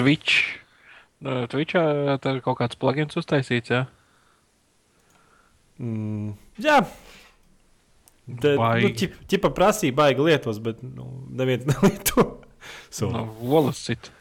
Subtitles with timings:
[0.00, 0.40] Twitch.
[1.20, 1.82] Nu, Twitchā
[2.24, 3.82] tā ir kaut kāds plugins uztaisīts, jā.
[5.80, 6.78] Mm, jā.
[8.30, 9.08] Baigi.
[9.10, 12.26] nu, ķipa prasīja, baigi lietos, bet nu, neviens nelieto.
[12.92, 13.36] So, No no.
[13.40, 14.12] volas cita.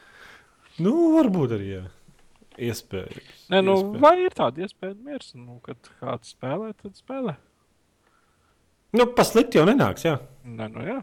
[0.80, 1.84] Nu, varbūt arī, jā.
[2.70, 3.44] Iespējams.
[3.52, 4.02] Nē, nu, Iespējams.
[4.04, 5.34] vai ir tāda iespēja mirs?
[5.36, 7.36] Nu, kad kāds spēlē, tad spēlē.
[8.96, 10.16] Nu, paslikti jau nenāks, jā.
[10.48, 10.98] Nē, nu jā.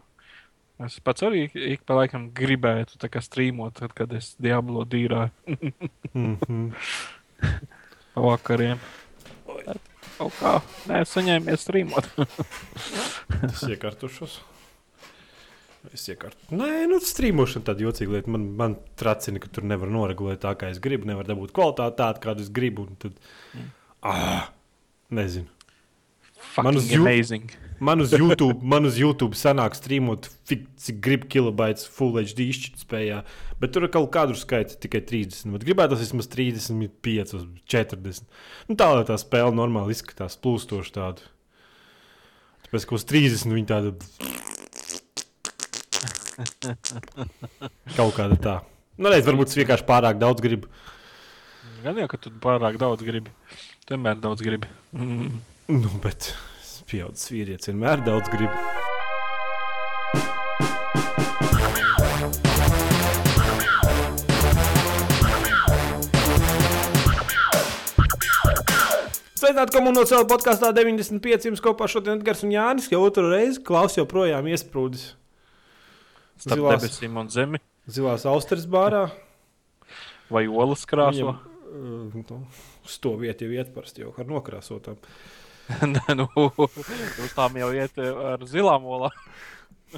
[0.85, 5.31] Es pats arī ik pa laikam gribētu strīmot, tad, kad es Diablo dīrāju
[6.17, 6.71] Mm -hmm.
[8.13, 8.79] pa vakariem.
[9.47, 9.81] Bet
[10.17, 10.51] Kaut kā,
[10.89, 12.07] nē, es saņēmies strīmot.
[13.29, 14.39] Tas iekārtošos.
[15.93, 16.57] Es iekārtoju.
[16.57, 18.33] Nē, nu, strīmošana tāda jocīga lieta.
[18.33, 21.07] Man, man tracina, ka tur nevar noregulēt tā, kā es gribu.
[21.07, 22.87] Nevar dabūt kvalitāti tādu, kādu es gribu.
[22.89, 23.21] un Tad,
[24.01, 24.49] ah,
[25.13, 25.53] nezinu.
[26.63, 27.51] Man uz Fucking jū- amazing.
[27.79, 33.19] Man uz YouTube, man uz YouTube sanāk strīmot, cik grib kilobaits Full HD izšķirtspējā.
[33.61, 35.51] Bet tur ir kaut kādu skaitu tikai 30.
[35.53, 37.35] Bet gribētu tas vismaz 35,
[37.69, 38.25] 40.
[38.69, 41.25] Nu, tā lai tā spēle normāli izskatās, plūstoši tādu.
[42.65, 43.93] Tāpēc, ka uz 30 viņi tāda.
[47.97, 48.55] Kaut kāda tā.
[48.97, 50.69] Nu, reiz varbūt es vienkārši pārāk daudz gribu.
[51.83, 53.29] Gan jau, ka tu pārāk daudz gribi.
[53.89, 54.69] Vienmēr daudz gribi.
[54.97, 55.37] Mm.
[55.67, 56.29] Nu, bet
[56.87, 58.53] pieaugušas vīrietis vienmēr daudz grib.
[69.37, 71.47] Sveicināti komunācijā podkāstā 95.
[71.51, 75.11] Jums kopā šodien Edgars un Jānis jau otru reizi klausās joprojām iesprūdis
[76.37, 76.81] Starp Zilās.
[76.81, 77.61] debesīm un zemi.
[77.89, 79.07] zilās austeres bārā.
[80.29, 80.85] Vai olas?
[80.89, 82.41] Viņam, uh, nu,
[82.87, 84.97] Uz to vietu jau iet parasti jau ar nokrāsotām.
[84.97, 85.46] Nē,
[86.19, 89.15] nu, uz tām jau iet eh, ar zilām olām.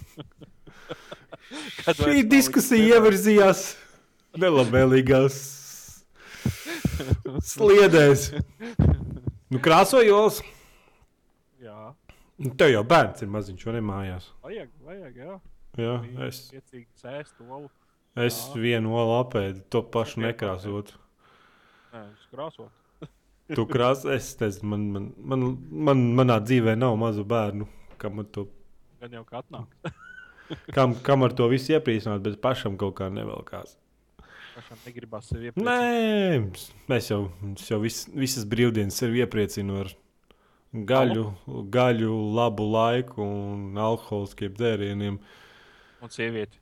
[2.00, 3.64] Šī diskusija ievirzījās
[4.39, 5.38] nelabvēlīgās
[7.53, 8.30] sliedēs.
[9.50, 10.42] Nu, krāsojos.
[11.64, 11.94] Jā,
[12.39, 14.30] Nu, Tev jau bērns ir maziņš, vai ne mājās?
[14.45, 15.33] vajag, vajag, jā.
[15.76, 17.67] Jā, es, Piecīgi sēst olu.
[18.16, 18.61] es Jā.
[18.64, 20.93] vienu olu apēdu, to pašu nekrāsot.
[21.92, 22.72] Nē, es krāsot.
[23.55, 25.45] Tu krāso, es nezinu, man, man, man,
[25.89, 27.65] man, manā dzīvē nav mazu bērnu.
[27.99, 28.45] Kam ar to,
[28.99, 29.93] Gan jau kā atnāk.
[30.76, 33.77] kam, kam ar to visu iepriecināt, bet pašam kaut kā nevelkās.
[34.58, 35.64] Pašam negribas sevi iepriecēt.
[35.64, 37.21] Nē, mēs jau,
[37.54, 39.93] es jau vis, visas brīvdienas sevi iepriecinu ar
[40.92, 41.23] gaļu,
[41.71, 45.21] gaļu, labu laiku un alkoholiskiem dzērieniem.
[46.04, 46.60] Un sievieti.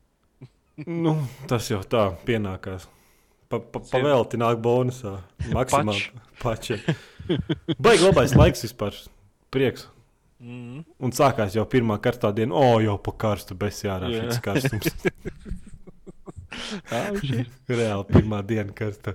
[0.85, 1.15] Nu,
[1.49, 2.85] tas jau tā pienākās.
[3.47, 5.13] Pa, pa, pavēlti nāk bonusā.
[5.55, 6.01] Maksimāli
[6.43, 6.75] pači.
[7.79, 8.93] Baigi labais laiks vispār.
[9.53, 9.87] Prieks.
[10.43, 10.83] Mm.
[11.01, 12.53] Un sākās jau pirmā kārtā diena.
[12.57, 14.07] O, jau pa karstu bez jārā.
[14.11, 14.21] Jā.
[14.27, 14.87] šis karstums.
[17.71, 19.11] Reāli pirmā diena karsta.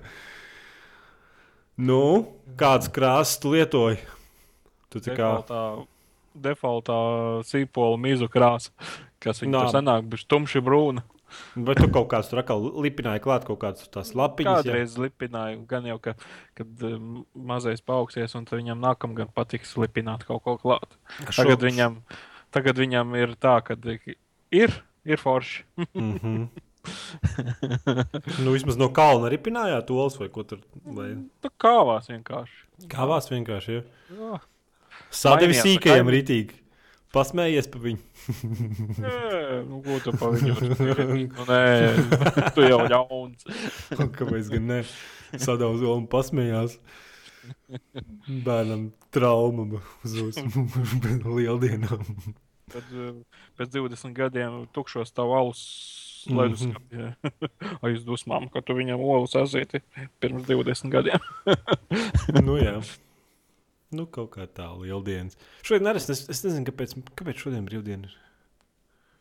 [1.79, 2.01] Nu,
[2.59, 3.97] kādas krāsas tu lietoji?
[4.93, 5.29] Tu tā kā
[6.33, 6.95] Defaultā,
[7.45, 8.71] sīpola mīzu krāsa,
[9.21, 9.59] kas viņam Nā.
[9.61, 11.01] tur sanāk, bija tumši brūna.
[11.55, 14.63] Bet tu kaut kādā atkal lipināji klāt kaut kādas tās lapiņas.
[14.63, 14.73] jā?
[14.73, 16.15] Kādreiz lipināju, gan jau, ka,
[16.57, 20.97] kad um, mazais paaugsies, un viņam nākamgad patiks lipināt kaut ko klāt.
[21.29, 22.01] Šo- Tagad viņam,
[22.51, 23.77] tagad viņam ir tā, ka
[24.51, 25.65] ir, ir forši.
[25.93, 26.47] Mm -hmm.
[28.43, 30.59] nu, vismaz no kalna ripinājāt olas vai ko tur.
[30.83, 31.13] Vai...
[31.43, 32.65] Tā kāvās vienkārši.
[32.91, 33.77] Kāvās vienkārši.
[33.77, 33.83] Ja?
[34.17, 34.39] Jā.
[35.13, 36.62] Sādevi Mainījās, sīkajiem tā rītīgi.
[37.13, 37.99] Pasmējies par viņu.
[39.03, 39.17] Nē,
[39.69, 41.27] nu, ko tu pa viņu vari?
[41.29, 43.45] Nu, nē, tu jau ļauns.
[44.17, 44.79] Kāpēc gan ne?
[45.37, 46.79] Sadauzu un pasmējās.
[48.45, 49.67] Bērnam trauma
[50.05, 50.15] uz
[51.37, 52.01] lieldienām.
[52.73, 52.89] Tad
[53.59, 56.37] pēc 20 gadiem tukšos tavu ausu Mhm.
[56.39, 57.07] leduskapī.
[57.83, 59.81] Aiz dusmām, ka tu viņam olu sasīti
[60.23, 61.19] pirms 20 gadiem.
[62.47, 62.77] nu, jā.
[63.93, 65.37] Nu, kaut kā tā lieldienas.
[65.65, 68.15] Šodien arī es, es, nezinu, kāpēc, kāpēc šodien brīvdiena ir.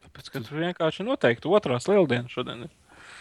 [0.06, 2.72] Tāpēc, ka tur vienkārši noteikti otrās lieldienas šodien ir.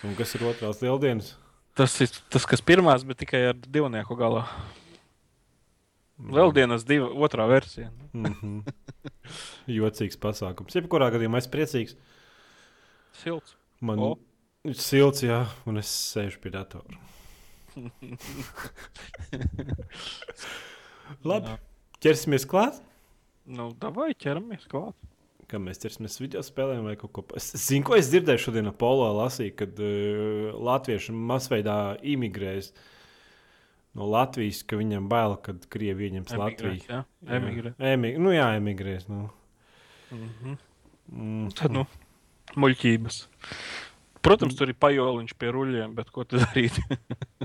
[0.07, 1.35] Un kas ir otrās lieldienas?
[1.77, 4.45] Tas ir tas, kas pirmās, bet tikai ar divnieku galā.
[6.21, 7.89] Lieldienas diva, otrā versija.
[8.13, 8.73] Mm -hmm.
[9.77, 10.75] Jocīgs pasākums.
[10.75, 11.95] Jebkurā gadījumā es priecīgs.
[13.23, 13.55] Silts.
[13.79, 13.99] Man
[14.63, 16.97] ir silts, jā, un es sēžu pie datora.
[21.27, 21.57] Labi, Jā.
[22.05, 22.79] ķersimies klāt.
[23.51, 24.95] Nu, davai ķeramies klāt.
[25.51, 27.41] Kā mēs ķersimies video spēlēm vai kaut ko tādu.
[27.41, 31.77] Es zinu, ko es dzirdēju šodien Apollo lasīju, kad uh, latvieši masveidā
[32.07, 32.71] imigrēs
[33.99, 36.77] no Latvijas, ka viņiem bail, kad Krievija ieņems Latviju.
[36.87, 37.39] Jā, Jā.
[37.41, 37.73] emigrē.
[37.91, 39.09] Emi, nu jā, emigrēs.
[39.11, 39.25] Nu.
[40.15, 40.55] Mhm.
[41.11, 41.49] Mm.
[41.59, 41.83] Tad, nu,
[42.55, 43.25] muļķības.
[44.21, 46.77] Protams, tur ir pajoliņš pie ruļļiem, bet ko tu darīt?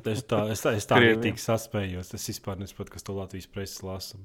[0.07, 2.13] Es tā, es tā, es tā rītīgi saspējos.
[2.15, 4.21] Es vispār nesaprotu, kas to Latvijas preses lasa.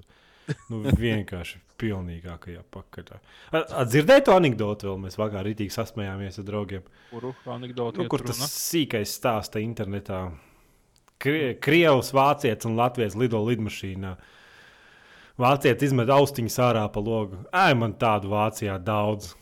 [0.70, 3.18] Nu, vienkārši pilnīgākajā pakaļā.
[3.56, 5.00] Atdzirdēju to anekdoti vēl.
[5.02, 6.86] Mēs vakar rītīgi sasmējāmies ar draugiem.
[7.10, 8.04] Kuru anekdoti?
[8.04, 10.28] Nu, kur tas sīkais stāsta internetā.
[11.22, 14.16] Krie, Krievs, vācietis un Latvijas lido lidmašīnā.
[15.42, 17.42] Vācietis izmet austiņas ārā pa logu.
[17.56, 19.34] Ai, man tādu Vācijā daudz.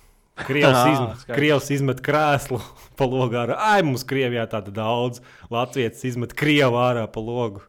[0.48, 1.26] Krievs, izmet.
[1.30, 2.60] Krievs izmet krēslu
[3.00, 3.58] pa logu ārā.
[3.72, 5.24] Ai, mums Krievijā tāda daudz.
[5.54, 7.64] Latvijas izmet Krievu ārā pa logu.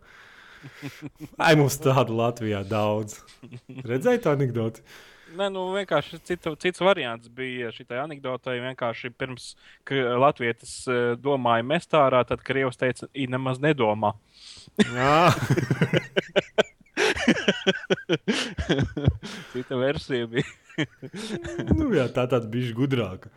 [1.40, 3.20] Ai, mums tādu Latvijā daudz.
[3.86, 4.84] Redzēji to anekdoti?
[5.38, 8.58] Nē, nu vienkārši cita, cits variants bija šī anekdotei.
[8.64, 9.52] Vienkārši pirms
[9.86, 10.82] ka Latvijas
[11.22, 14.16] domāja mest ārā, tad Krievs teica, i nemaz nedomā.
[19.52, 20.46] Cita versija bija.
[21.76, 23.32] nu, jā tā tad bija gudrāka.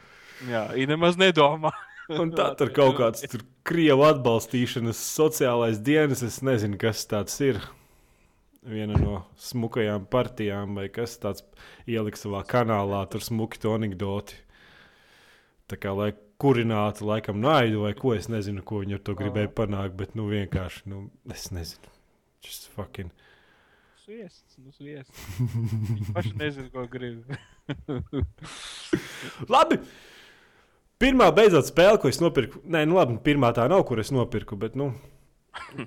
[0.50, 1.74] Jā, i nemaz nedomā.
[2.22, 7.62] Un tā tur kaut kāds tur krievu atbalstīšanas sociālais dienas, es nezinu, kas tas ir.
[8.63, 11.44] Viena no smukajām partijām, vai kas tāds
[11.88, 14.38] ieliks savā kanālā, tur smuki to anekdoti.
[15.72, 16.12] Tā kā lai
[16.44, 20.28] kurinātu, laikam, naidu vai ko, es nezinu, ko viņi ar to gribēja panākt, bet nu
[20.31, 21.92] vienkārši, nu, es nezinu.
[22.44, 23.12] Just fucking.
[24.03, 25.27] Sviests, nu sviests.
[25.39, 27.23] Viņš paši nezina, ko grib.
[29.53, 29.77] Labi!
[31.00, 32.59] Pirmā beidzot spēle, ko es nopirku.
[32.67, 34.89] Nē, nu labi, pirmā tā nav, kur es nopirku, bet, nu,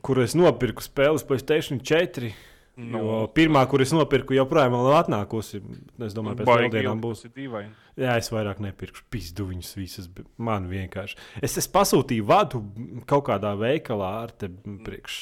[0.05, 2.33] kur es nopirku spēles PlayStation 4.
[2.77, 5.63] Nu, Jo pirmā, kur es nopirku, joprojām vēl atnākusi.
[6.05, 7.23] Es domāju, pēc tam būs.
[7.33, 7.73] dīvaini.
[8.01, 10.11] Jā, es vairāk nepirkšu pizdu viņas visas.
[10.37, 11.17] Man vienkārši.
[11.41, 12.61] Es, es pasūtīju vadu
[13.09, 14.51] kaut kādā veikalā ar te
[14.85, 15.21] priekš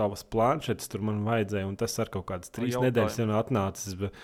[0.00, 0.90] savas planšetes.
[0.90, 2.88] Tur man vajadzēja, un tas ar kaut kādas trīs jautājumu.
[2.90, 3.98] nedēļas jau atnācis.
[4.00, 4.16] bet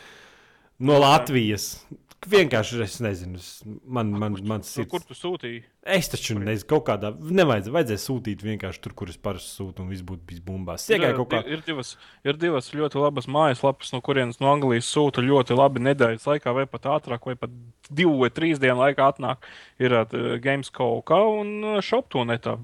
[0.79, 1.87] No Latvijas.
[2.27, 3.39] Vienkārši es nezinu.
[3.39, 3.49] Es,
[3.85, 4.91] man, man, man Nu, sirds.
[4.91, 5.61] kur tu sūtīji?
[5.87, 7.13] Es taču nezinu, kaut kādā.
[7.15, 10.89] Nevajadzēja, vajadzēja sūtīt vienkārši tur, kur es parasti sūtu, un viss būtu bijis bumbās.
[10.91, 11.43] Kaut kā.
[11.47, 11.93] ir, divas,
[12.27, 16.67] ir divas ļoti labas mājaslapas, no kurienes no Anglijas sūta ļoti labi nedēļas laikā, vai
[16.67, 17.55] pat ātrāk, vai pat
[17.95, 19.47] divu vai trīs dienu laikā atnāk.
[19.79, 20.91] Ir uh, Gamesco
[21.39, 22.57] un uh, ShopTunetā.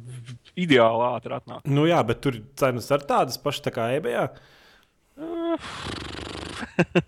[0.59, 1.71] Ideāli ātri atnāk.
[1.71, 4.27] Nu jā, bet tur ir cenas ar tādas pašas tā kā eBay.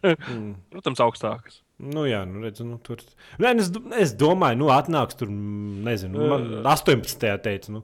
[0.04, 0.54] Mm.
[0.72, 1.60] Protams, augstākas.
[1.84, 3.00] Nu, jā, nu, redz, nu, tur.
[3.42, 7.26] Nē, nu, es, es domāju, nu, atnāks tur, nezinu, man 18.
[7.44, 7.82] teica, nu,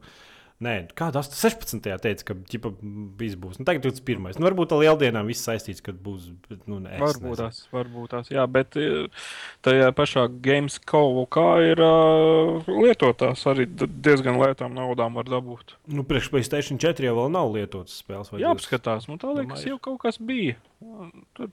[0.64, 1.80] nē, kāda 16.
[2.04, 2.72] teica, ka ģipa
[3.18, 3.58] bijis būs.
[3.60, 4.38] Nu, tagad 21.
[4.38, 8.14] Nu, varbūt ar lieldienām viss saistīts, kad būs, bet, nu, nē, es Varbūt tās, varbūt
[8.14, 9.26] tās, jā, bet uh,
[9.66, 11.02] tajā pašā Gamesco
[11.32, 15.76] kā ir uh, lietotās arī diezgan lētām naudām var dabūt.
[15.90, 18.32] Nu, priekš PlayStation 4 jau vēl nav lietotas spēles.
[18.32, 18.48] vai divas?
[18.48, 20.58] Jāapskatās, man tā liekas, jau kaut kas bija.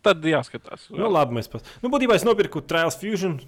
[0.05, 0.89] Tad- jāskatās.
[0.93, 1.63] Nu, labi, mēs pas...
[1.83, 3.39] Nu, būtībā es nopirku Trials Fusion.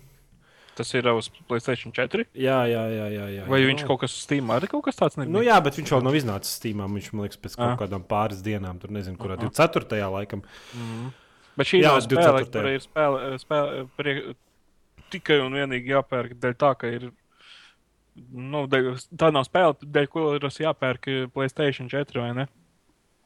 [0.79, 2.23] Tas ir uz Placēta 4.
[2.39, 3.07] Jā, jā, jā.
[3.11, 3.67] jā, jā Vai jā.
[3.73, 5.33] viņš kaut kas Steam arī kaut kas tāds nebija?
[5.35, 6.87] Nu, jā, bet viņš vēl nav iznācis Steamā.
[6.93, 7.79] Viņš man liekas, pēc kaut Ah.
[7.81, 9.49] kādām pāris dienām, tur nezinu, kurā Aha.
[9.49, 10.07] 24.
[10.13, 10.43] laikam.
[10.71, 11.09] Mm.
[11.59, 12.53] Bet šī Jā, spēle, 24..
[12.53, 14.13] kur ir spēle, spēle prie,
[15.11, 17.09] tikai un vienīgi jāpērk dēļ tā, ka ir.
[18.31, 18.87] Nu, dēļ,
[19.19, 22.47] tā nav spēle, dēļ kuras jāpērk Placēta 4 vai ne?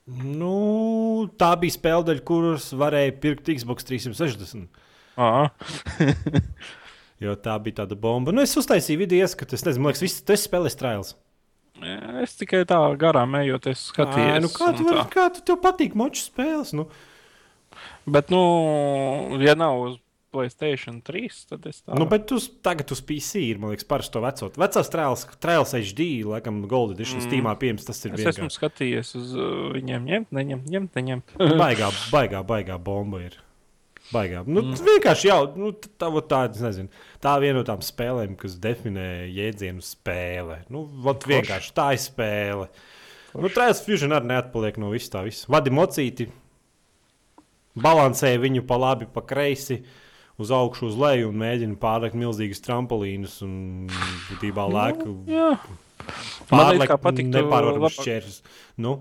[0.10, 4.66] Nu, tā bija spēle, kuras varēja pirkt Xbox 360.
[7.24, 8.34] Jo tā bija tāda bomba.
[8.36, 9.56] Nu, es uztaisīju video ieskatu.
[9.56, 11.16] Es nezinu, viss tas spēlēs Trials.
[12.24, 14.36] Es tikai tā garām ejot, es skatījos.
[14.38, 15.08] Ā, nu, kā, tu tā.
[15.12, 16.76] kā tu tev patīk moču spēles?
[16.78, 16.88] Nu,
[18.06, 18.42] Bet, nu,
[19.42, 20.00] ja nav uz
[20.34, 24.16] Placēta 3, tad es tā nu, bet tu tagad uz PC ir, man liekas, parasti
[24.16, 24.50] to veco.
[24.58, 27.28] Vecās Trials, Trials HD, laikam, Gold Edition, mm.
[27.28, 27.86] Steamā pieejams.
[27.86, 31.36] Tas ir Es esmu vienkārši skatījies uz uh, viņiem, ņemt, neņemt, ņemt, neņemt.
[31.62, 33.22] baigā, baigā, baigā bomba.
[33.28, 33.38] Ir.
[34.12, 34.44] Baigā.
[34.44, 34.80] Nu, mm.
[34.84, 36.92] Vienkārši jau nu, tā, tā, nezinu,
[37.24, 40.60] tā viena no tām spēlēm, kas definē jēdzienu spēle.
[40.74, 42.68] Nu, vienkārši tā ir spēle.
[43.34, 45.48] Nu, Trials Fusion arī neatpaliek no vis tā visa.
[45.54, 46.28] Vadi mocīti,
[47.80, 49.84] balansē viņu pa labi, pa kreisi.
[50.42, 53.52] Uz augšu, uz leju un mēģina pārliekt milzīgus tramplīnus un
[54.32, 55.12] būtībā lēku.
[55.30, 55.52] Jā.
[56.50, 58.40] Man Pārliekt kā patiktu nepārvarams šķērslis.
[58.82, 58.96] Nu,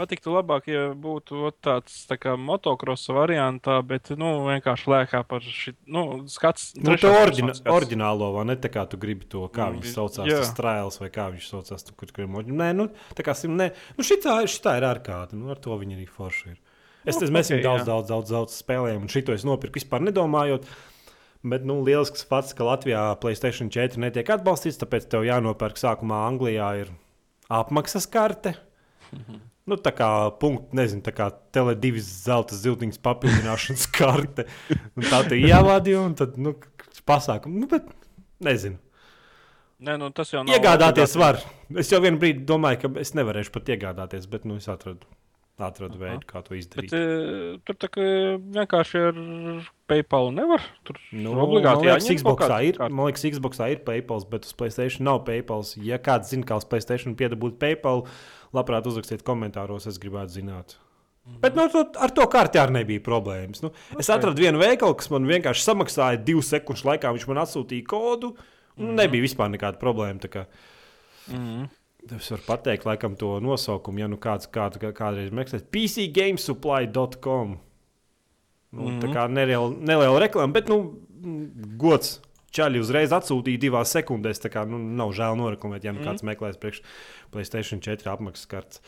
[0.00, 5.74] Patiktu labāk, ja būtu tāds tā kā motocrossa variantā, bet nu, vienkārši lēkā par šī
[5.92, 6.70] nu, skats.
[6.78, 7.74] Nu, personas orģina, skats.
[7.76, 8.56] oriģinālo, vai ne?
[8.60, 10.38] Tā kā tu gribi to, kā Mm, viņš saucās, jā.
[10.40, 12.56] tas trāls, vai kā viņš saucās, tu, kur ir moģi.
[12.56, 12.88] Nē, nu,
[13.18, 16.54] tā kā sim, nē, nu, šitā, šitā ir ārkārta, nu, ar to viņi arī forši
[16.54, 16.58] ir.
[17.04, 17.86] Es Nu, nezinu, mēs ok, viņu daudz, jā.
[17.92, 20.66] daudz, daudz, daudz spēlējām, un šito es nopirku vispār nedomājot.
[21.40, 26.66] Bet, nu, lielisks fakts, ka Latvijā Placēta 4 netiek atbalstīts, tāpēc tev jānopērk sākumā Anglijā
[26.82, 26.90] ir
[27.48, 28.56] apmaksas karte.
[29.70, 30.08] Nu, tā kā
[30.42, 34.48] punkts, nezinu, tā kā Tele2 zelta ziltiņas papildināšanas karte.
[34.98, 36.56] Un tā tu ievadi, un tad, nu,
[37.06, 37.86] pasākumu, nu, bet
[38.42, 38.80] nezinu.
[39.80, 40.52] Nē, nu, tas jau nav.
[40.52, 41.38] Iegādāties var.
[41.80, 45.06] Es jau vienu brīdi domāju, ka es nevarēšu pat iegādāties, bet nu, es atradu,
[45.60, 46.02] atradu Aha.
[46.02, 46.92] veidu, kā to Bet izdarīt.
[46.96, 48.04] e, tur tā kā
[48.58, 49.22] vienkārši ar
[49.88, 50.66] PayPal nevar.
[50.88, 52.92] Tur Nu, obligāti man liekas, Xboxā ir, kārt.
[52.92, 55.64] man liekas, Xboxā ir PayPal, bet uz Playstation nav PayPal.
[55.84, 58.04] Ja kāds zina, kā uz Playstation piedabūt PayPal,
[58.54, 60.76] labprāt uzrakstiet komentāros, es gribētu zināt.
[61.40, 63.62] Bet nu, to, ar to kārtu arī nebija problēmas.
[63.62, 64.16] Nu, es Ok.
[64.16, 67.12] atradu vienu veikalu, kas man vienkārši samaksāja divu sekundžu laikā.
[67.12, 68.36] Viņš man atsūtīja kodu.
[68.80, 70.18] Un nebija vispār nekāda problēma.
[70.28, 70.46] kā
[71.28, 71.68] Mhm.
[72.16, 75.62] Es varu pateikt, laikam, to nosaukumu, ja nu kāds kādu, kā- kādreiz meklēs.
[75.70, 77.58] PCGamesupply.com.
[78.72, 79.00] Nu, mm -hmm.
[79.02, 82.20] Tā kā neliela, neliela reklāma, bet nu, mm, gods.
[82.50, 84.40] Čaļi uzreiz atsūtīja divās sekundēs.
[84.42, 86.08] Tā kā nu, nav žēl noreklamēt, ja nu Mhm.
[86.08, 86.80] kāds meklēs priekš
[87.30, 88.80] Playstation 4 apmaksas kartes.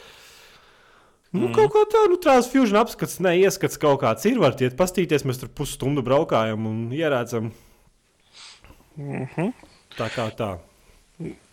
[1.32, 1.54] Nu, mm.
[1.54, 4.36] Kaut kā tā, nu, Transfusion apskats, ne ieskats kaut kāds ir.
[4.38, 7.52] Varat iet pastīties, mēs tur pusstundu braukājam un ierādzam.
[8.98, 9.52] Mhm.
[9.96, 10.58] Tā kā tā.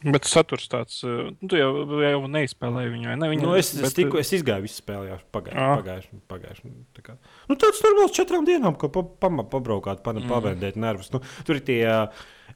[0.04, 1.70] Bet saturs tāds, e, nu, tu jau,
[2.01, 3.06] jau neizspēlēji viņu.
[3.12, 3.28] vai Ne?
[3.30, 5.78] Viņu, Nu, es, es, bet, tiku, es izgāju visu spēli, jau pagājušajā Ah.
[5.82, 6.72] pagājušajā pagājušajā.
[6.96, 7.18] Tā kā-
[7.50, 10.30] nu, tāds normāls četrām dienām, ko pa, pa, pabraukāt, pa, Mm.
[10.32, 11.12] pavērtēt nervus.
[11.13, 12.08] Nu, tur ir tie uh,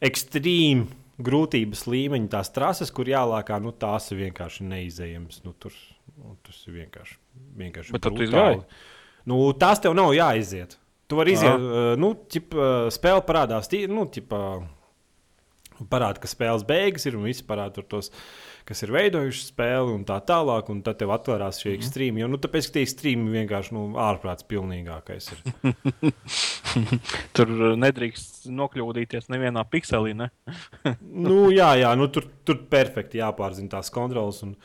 [0.01, 0.87] ekstrēmi
[1.21, 5.43] grūtības līmeņi, tās trases, kur jālākā, nu, tās ir vienkārši neizējamas.
[5.45, 5.71] Nu, tur,
[6.17, 7.15] nu, tas ir vienkārši.
[7.57, 8.63] vienkārši Bet tu izgāji?
[9.25, 10.77] Nu, tās tev nav jāiziet.
[11.07, 11.93] Tu vari iziet, Ah.
[11.93, 14.31] uh, nu, ķip, uh, spēle parādās, tī, nu, ķip,
[15.89, 18.11] parāda, ka spēles beigas ir un viss parāda tos,
[18.67, 20.69] kas ir veidojuši spēli un tā tālāk.
[20.73, 22.23] Un tad tev atverās šie ekstrēmi.
[22.23, 25.43] Jo, nu, tāpēc, ka tie ekstrēmi vienkārši nu, ārprāts pilnīgākais ir.
[27.35, 30.15] Tur nedrīkst nokļūdīties nevienā pikselī.
[30.17, 30.31] Ne?
[31.27, 34.43] nu, jā, jā, nu, tur, tur perfekti jāpārzina tās kontrolas.
[34.47, 34.57] Un,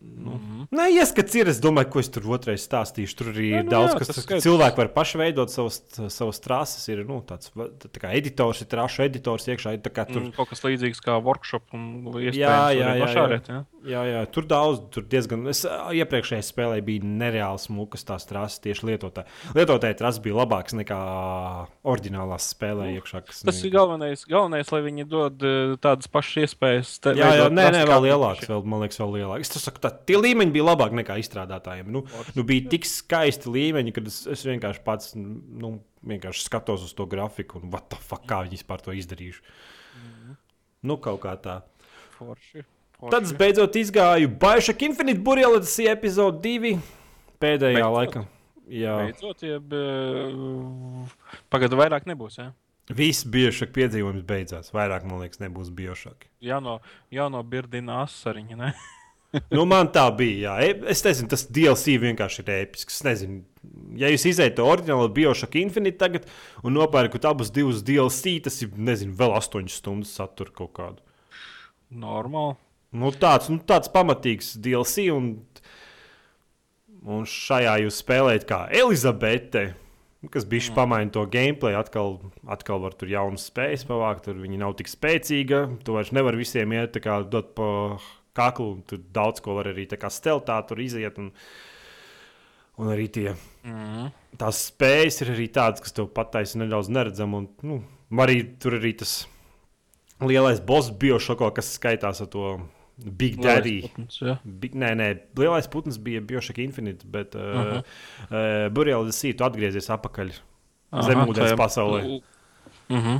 [0.00, 0.66] Mm -hmm.
[0.70, 1.48] Nē, ieskats ir.
[1.48, 3.14] Es domāju, ko es tur otrais stāstīšu.
[3.18, 4.44] Tur arī Jā, ir nu daudz, jā, kas tas skaidrs.
[4.44, 6.88] cilvēki var paši veidot savas, savas trases.
[6.88, 9.72] Ir nu, tāds tā kā editors, ir trašu editors iekšā.
[9.74, 11.62] ir tā kā Tur, Tur kaut kas līdzīgs kā workshop.
[11.72, 13.06] Un, Jā, iespējams, jā, arī jā, jā.
[13.06, 13.64] pašāriet, jā.
[13.86, 15.44] Jā, jā, tur daudz, tur diezgan.
[15.46, 19.26] Es iepriekšējā spēlē bija nereāls smukas tās trases tieši lietotāji.
[19.54, 20.98] Lietotāji trases bija labāks nekā
[21.86, 23.20] oriģinālās spēlē iekšā.
[23.26, 25.38] kas Tas ne- ir galvenais, galvenais, lai viņi dod
[25.78, 26.98] tādas pašas iespējas.
[27.00, 28.48] te- Jā, jā, nē, nē, vēl lielāks.
[28.50, 29.40] Vēl, man liekas, vēl lielāks.
[29.56, 31.86] Es saku, tā, tie līmeņi bija labāki nekā izstrādātājiem.
[31.86, 32.04] Nu,
[32.34, 37.06] nu, bija tik skaisti līmeņi, ka es, es vienkārši pats nu, vienkārši skatos uz to
[37.06, 39.40] grafiku un what the fuck, kā viņi vispār to izdarījuši.
[40.82, 41.62] Nu, kaut kā tā.
[42.18, 42.64] Forši.
[42.98, 43.12] Forši.
[43.14, 46.74] Tad es beidzot izgāju Bioshock Infinite Burbuļsaktas epizode 2.
[47.42, 47.96] Pēdējā Beidzot?
[47.98, 48.24] laikā.
[48.68, 51.12] Jā, Beidzot, jeb uh,
[51.52, 52.40] pagaidu vairāk nebūs.
[52.42, 52.50] Ja?
[52.88, 54.70] viss Bioshock piedzīvojums beidzās.
[54.72, 56.24] Vairāk, man liekas, nebūs Bioshock.
[56.40, 56.78] Jāno,
[57.12, 58.56] jānobirdina asariņi.
[58.56, 58.70] Ne?
[59.52, 60.54] Nu, man tā bija.
[60.56, 60.70] Jā.
[60.72, 62.94] E- Es nezinu, tas DLC vienkārši ir episks.
[62.96, 63.42] Es nezinu,
[64.00, 66.24] ja jūs izējat to oriģinālo Bioshock Infinite tagad
[66.64, 71.04] un nopērkat abus divus DLC, tas ir, nezinu, vēl 8 stundas satura kaut kādu.
[71.92, 72.56] Normāli.
[72.96, 75.08] Nu, tāds, nu, tāds pamatīgs DLC.
[75.12, 75.34] Un,
[77.04, 79.70] un šajā jūs spēlējat kā Elizabete.
[80.34, 82.16] Kas bija šis pamaina to gameplay, atkal,
[82.50, 84.24] atkal var tur jaunas spējas pavākt.
[84.26, 85.60] Tur viņi nav tik spēcīgi.
[85.84, 87.68] Tu vairs nevari visiem iet kā dot pa
[88.38, 88.72] kaklu.
[88.78, 91.18] un Tur daudz ko var arī steltā tur iziet.
[91.18, 91.30] Un,
[92.78, 93.36] un arī tie,
[93.68, 94.12] Mm.
[94.40, 97.34] tās spējas ir arī tādas, kas tev pataisa nedaudz neredzam.
[97.34, 97.82] Un, nu,
[98.16, 99.26] arī tur arī tas
[100.24, 102.46] lielais boss biošoko, kas skaitās ar to
[102.98, 103.80] Big Daddy.
[103.86, 104.38] Putns, jā.
[104.42, 107.78] Bi- Nē, nē, lielais putns bija Bioshock Infinite, bet uh, Aha.
[107.82, 110.32] uh, Burbuļsaktas sītu atgriezies atpakaļ
[111.06, 112.20] zemūdens pasaulē.
[112.88, 113.18] Mhm.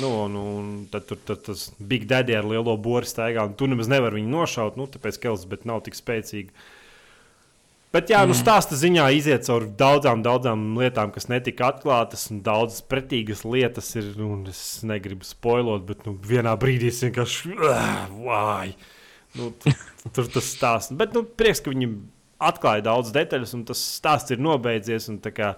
[0.00, 3.66] Nu, nu, un tad tur tad tas Big Daddy ar lielo bori staigā, un tu
[3.66, 6.54] nemaz nevari viņu nošaut, nu, tāpēc, ka Elizabete nav tik spēcīga.
[7.92, 12.80] Bet, jā, nu, stāsta ziņā iziet cauri daudzām, daudzām lietām, kas netika atklātas, un daudzas
[12.88, 14.14] pretīgas lietas ir.
[14.16, 17.52] Nu, es negribu spoilot, bet nu, vienā brīdī es vienkārši.
[18.22, 18.72] Vai!
[19.38, 19.52] Nu,
[20.14, 20.94] tur, tas stāsts.
[20.98, 21.88] Bet, nu, prieks, ka viņi
[22.42, 25.08] atklāja daudz detaļas, un tas stāsts ir nobeidzies.
[25.12, 25.54] un Kā,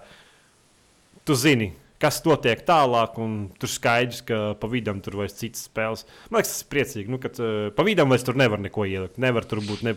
[1.25, 6.05] tu zini, kas notiek tālāk, un tur skaidrs, ka pa vidam tur vairs citas spēles.
[6.29, 9.19] Man liekas, tas ir priecīgi, nu, ka uh, pa vidam vairs tur nevar neko ielikt.
[9.21, 9.95] Nevar tur būt ne,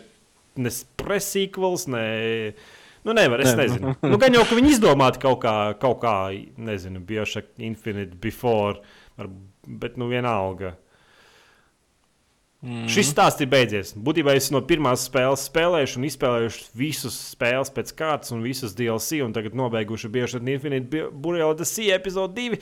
[0.59, 2.05] ne presīkvels, ne.
[3.07, 3.95] Nu, nevar, es Ne, ne, nezinu.
[4.11, 6.15] Nu, gan jau, ka viņi izdomāti kaut kā, kaut kā
[6.61, 8.83] nezinu, Bioshock Infinite before,
[9.17, 9.31] var,
[9.65, 10.75] bet nu vienalga.
[12.59, 12.89] Mm.
[12.91, 13.93] Šis stāsts ir beidzies.
[13.95, 19.21] Būtībā es no pirmās spēles spēlēju un izspēlēju visas spēles pēc kārtas un visas DLC,
[19.23, 22.59] un tagad nobeiguši bieži vien Infinite Burbuļsaktas epizode 2.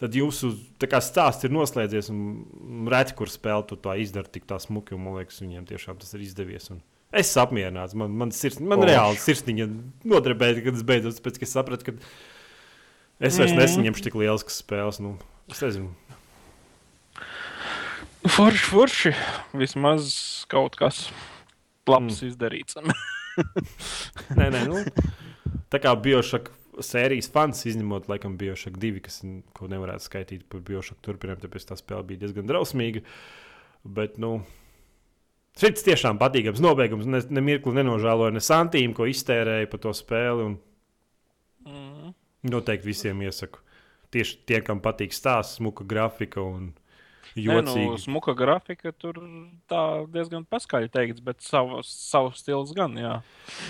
[0.00, 4.96] Tad jūsu kā, stāsts ir noslēdzies, un reti, kur spēle to izdara tik tā smuki,
[4.96, 6.70] un man liekas, viņiem tiešām tas ir izdevies.
[6.72, 6.80] Un
[7.12, 7.96] es esmu apmierināts.
[7.96, 8.92] Man, man, sirds, man Forši.
[8.92, 9.68] reāli sirsniņa
[10.12, 11.96] nodarbēja, kad es beidzot sapratu, ka
[13.20, 13.60] es vairs Mhm.
[13.60, 15.00] nesaņemšu tik lielas spēles.
[15.00, 15.16] Nu,
[15.48, 15.92] es nezinu.
[18.26, 19.12] Forši, forši.
[19.54, 20.10] Vismaz
[20.50, 21.06] kaut kas
[21.86, 22.28] labs mm.
[22.30, 22.78] izdarīts.
[24.38, 24.82] nē, nē, nu,
[25.70, 29.20] tā kā Biošaka sērijas fans, izņemot, laikam, Biošaka 2, kas,
[29.56, 33.04] ko nevarētu skaitīt par Biošaka turpinājumu, tāpēc tā spēle bija diezgan drausmīga.
[33.96, 34.40] Bet, nu,
[35.60, 37.06] šis tiešām patīkams nobeigums.
[37.08, 40.48] Ne, ne mirkli nenožēloju ne santīmu, ko iztērēju par to spēli.
[40.50, 40.58] Un...
[41.66, 42.16] Mm.
[42.50, 43.62] Noteikti visiem iesaku.
[44.14, 46.70] Tieši tie, kam patīk stāsts, smuka grafika un
[47.34, 47.84] jocīgi.
[47.84, 49.20] Ne, nu, smuka grafika tur
[50.14, 53.18] diezgan paskaļi teikts, bet savs, savs stils gan, jā.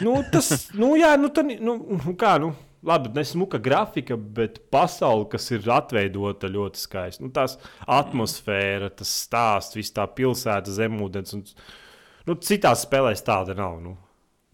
[0.04, 1.78] nu, tas, nu, jā, nu, tad, nu,
[2.18, 2.52] kā, nu,
[2.86, 7.24] labi, nesmuka grafika, bet pasaule, kas ir atveidota ļoti skaisti.
[7.26, 11.36] Nu, tās atmosfēra, tas stāsts, viss tā pilsēta, zemūdens.
[11.36, 11.46] Un,
[12.28, 13.80] nu, citās spēlēs tāda nav.
[13.82, 13.96] Nu.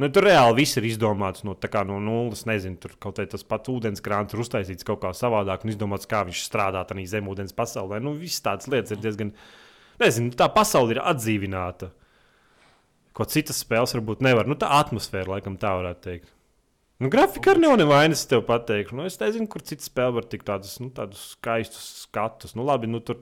[0.00, 1.52] Nu, tur reāli viss ir izdomāts no,
[1.88, 2.46] no nulles.
[2.49, 6.22] Nezinu, tur kaut kā tas pats ūdenskrāns ir uztaisīts kaut kā savādāk un izdomāts, kā
[6.28, 8.00] viņš strādā tādā zemūdens pasaulē.
[8.00, 9.34] Nu, viss tādas lietas ir diezgan.
[10.00, 11.90] Nezinu, tā pasaule ir atdzīvināta.
[13.12, 14.49] Ko citas spēles varbūt nevar.
[14.49, 16.32] Nu, tā atmosfēra, laikam, tā varētu teikt.
[17.02, 18.94] Nu, grafika arī nav nevainas, tev pateikšu.
[18.94, 22.54] Nu, es nezinu, kur cits spēle var tikt tādus, nu, tādus skaistus skatus.
[22.54, 23.18] Nu, labi, nu, tur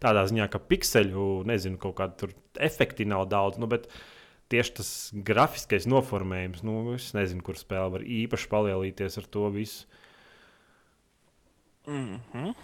[0.00, 2.30] tādā ziņā, ka pikseļu, nezinu, kaut kāda
[2.62, 3.58] efekti nav daudz.
[3.58, 3.88] Nu, bet
[4.50, 4.90] tieši tas
[5.26, 9.86] grafiskais noformējums, nu, es nezinu, kur spēle var īpaši palielīties ar to visu.
[11.86, 12.54] Mm -hmm.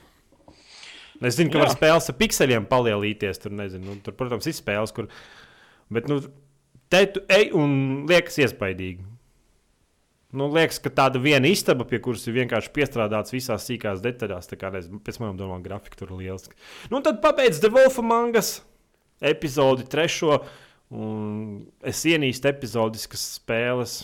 [1.24, 1.64] Es zinu, ka Jā.
[1.64, 3.40] var spēles ar pikseļiem palielīties.
[3.40, 5.08] Tur, nezinu, nu, tur protams, ir spēles, kur.
[5.92, 6.20] Bet, nu,
[6.92, 9.04] te tu ej un liekas iespaidīgi.
[10.36, 14.58] Nu, liekas, ka tāda viena istaba, pie kuras ir vienkārši piestrādāts visās sīkās detaļās, tā
[14.60, 16.56] kā nezinu, pēc manām domām, grafika tur ir liela.
[16.92, 18.58] Nu, tad pabeidz The Wolf Mangas
[19.24, 20.42] epizodi trešo,
[20.94, 24.00] un es ienīstu epizodiskas spēles.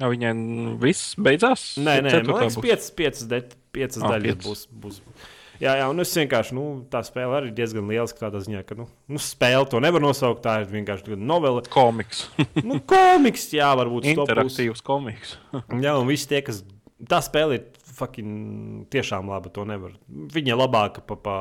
[0.00, 0.32] Ja viņai
[0.80, 1.74] viss beidzās?
[1.80, 3.42] Nē, nē, man liekas, piecas, piecas, de,
[3.74, 4.64] piecas ah, daļas piecas.
[4.80, 5.00] būs.
[5.04, 5.28] būs.
[5.60, 8.08] Jā, jā, un es vienkārši, nu, tā spēle arī diezgan liela.
[8.16, 10.40] Tādā ziņā, ka, nu, nu spēle to nevar nosaukt.
[10.46, 11.60] Tā ir vienkārši novela.
[11.68, 12.24] Komiks.
[12.68, 15.36] nu, komiks, jā, varbūt interaktīvs komiks.
[15.52, 16.62] jā, un visi tie, kas.
[17.08, 19.52] Tā spēle ir fucking, tiešām laba.
[19.54, 19.94] To nevar.
[20.08, 21.36] Viņa labāka par pa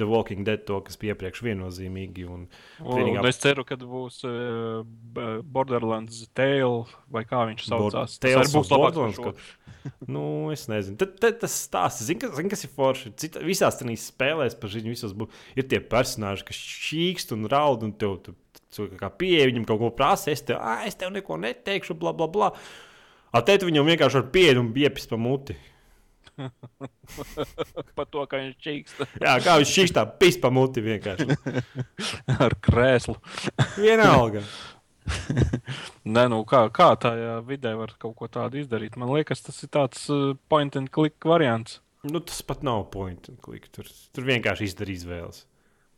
[0.00, 2.26] The Walking Dead, to, kas bija iepriekš viennozīmīgi.
[2.26, 2.46] Un,
[2.82, 3.22] un, vienīgā...
[3.22, 4.82] un es ceru, ka būs uh,
[5.44, 8.18] Borderlands Tale vai kā viņš saucās.
[8.22, 9.50] Bord tas būs labāks.
[10.14, 10.24] nu,
[10.54, 10.98] es nezinu.
[11.00, 13.12] Tad, tad tas stāsts, zini, kas, zin, kas ir forši.
[13.18, 15.28] Cita, visās tādās spēlēs par viņu visos bū,
[15.58, 18.18] ir tie personāļi, kas šķīkst un raud un tev.
[18.24, 18.36] Tu,
[18.72, 22.14] tu, kā pieeja viņam kaut ko prasa, es tev, ah, es tev neko neteikšu, bla,
[22.16, 22.52] bla, bla.
[23.32, 25.56] A te viņam vienkārši ar pieeju un iepis pa muti.
[27.96, 29.02] Par to, kā viņš čīkst.
[29.22, 31.36] Jā, kā viņš čīkst, tā pis pa muti vienkārši.
[32.46, 33.16] Ar krēslu.
[33.76, 34.44] Vienalga.
[36.14, 38.98] Nē, nu kā, kā tajā vidē var kaut ko tādu izdarīt?
[39.00, 41.80] Man liekas, tas ir tāds uh, point and click variants.
[42.06, 43.68] Nu, tas pat nav point and click.
[43.74, 45.44] Tur, tur vienkārši izdara izvēles.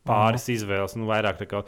[0.05, 0.57] Pāris mm.
[0.59, 1.63] izvēles, nu vairāk tā kā.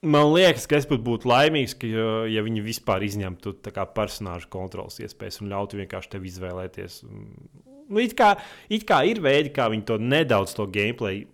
[0.00, 1.88] Man liekas, ka es pat būtu laimīgs, ka,
[2.32, 3.52] ja, viņi vispār izņemtu
[3.92, 7.02] personāžu kontrolas iespējas un ļautu vienkārši tev izvēlēties.
[7.04, 8.30] Nu, it, kā,
[8.72, 11.26] it kā ir veidi, kā viņi to nedaudz to gameplay,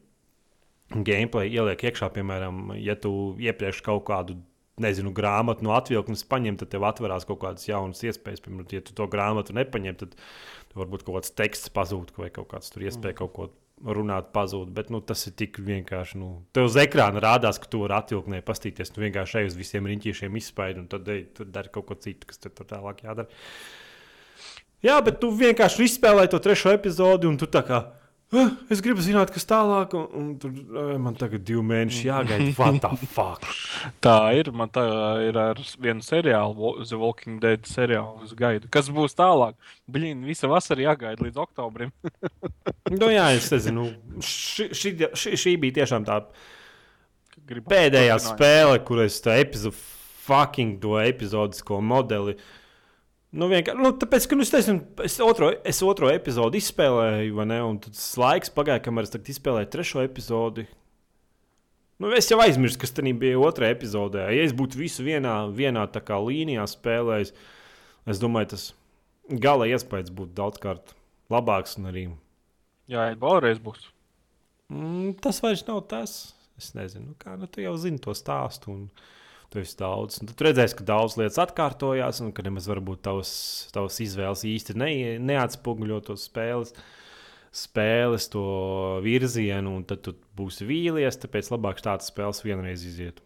[0.90, 2.11] gameplay ieliek iekšā.
[2.16, 4.40] Piemēram, ja tu iepriekš kaut kādu
[4.83, 8.42] nezinu, grāmatu no atvilknes paņem, tad tev atverās kaut kādas jaunas iespējas.
[8.42, 10.18] Piemēram, ja tu to grāmatu nepaņem, tad
[10.74, 13.20] varbūt kaut kāds teksts pazūd vai kaut kāds tur iespēja mm.
[13.22, 13.48] kaut ko
[13.85, 14.71] runāt pazūd.
[14.77, 16.21] Bet nu, tas ir tik vienkārši.
[16.21, 18.93] Nu, tev uz ekrāna rādās, ka tu vari atvilknē pastīties.
[18.93, 22.29] Tu vienkārši ej uz visiem riņķīšiem, izspaidi un tad ej, tur dari kaut ko citu,
[22.31, 23.29] kas tur tālāk jādara.
[24.85, 27.85] Jā, bet tu vienkārši izspēlēji to trešo epizodi un tu tā kā.
[28.35, 30.51] Es gribu zināt, kas tālāk, un, un tur
[30.99, 32.49] man tagad divi mēneši jāgaida.
[32.59, 33.47] What the fuck?
[34.03, 34.51] tā ir.
[34.57, 34.83] Man tā
[35.29, 38.27] ir ar vienu seriālu, The Walking Dead seriālu.
[38.37, 38.71] Gaidu.
[38.73, 39.55] Kas būs tālāk?
[39.87, 41.95] Blīn, visa vasara jāgaida līdz oktobrim.
[42.99, 43.93] nu, jā, es nezinu.
[44.19, 46.25] Ši, ši, ši, šī bija tiešām tā
[47.47, 49.79] pēdējā spēle, kur es tā epizodu,
[50.27, 52.35] fucking to epizodisko modeli.
[52.35, 52.55] Uh,
[53.37, 57.44] Nu, vienkārši, nu, tāpēc, ka nu, es, teicu, es, otro, es otro epizodi izspēlēju, vai
[57.51, 57.59] ne?
[57.68, 60.64] Un tas laiks pagāja, kamēr es izspēlēju trešo epizodi.
[62.01, 64.27] Nu, es jau aizmirsu, kas tajā bija otrajā epizodē.
[64.33, 67.35] Ja es būtu visu vienā, vienā līnijā spēlējis,
[68.09, 68.64] es domāju, tas
[69.29, 70.94] gala iespējas būtu daudzkārt
[71.33, 71.77] labāks.
[71.81, 72.09] Arī...
[72.88, 73.90] Jā, vēlreiz būs.
[74.72, 76.16] Mm, tas vairs nav tas.
[76.57, 78.72] Es nezinu, nu, kā nu, tu jau zini to stāstu.
[78.72, 78.88] Un...
[79.53, 80.19] Tu esi daudz.
[80.21, 83.31] Un tu redzēsi, ka daudz lietas atkārtojās, un ka nemaz varbūt tavas,
[83.75, 84.91] tavas izvēles īsti ne,
[85.23, 86.75] neatspoguļo to spēles,
[87.55, 88.45] spēles to
[89.05, 91.21] virzienu, un tad tu būsi vīlies.
[91.23, 93.23] Tāpēc labāk tādas spēles vienreiz iziet.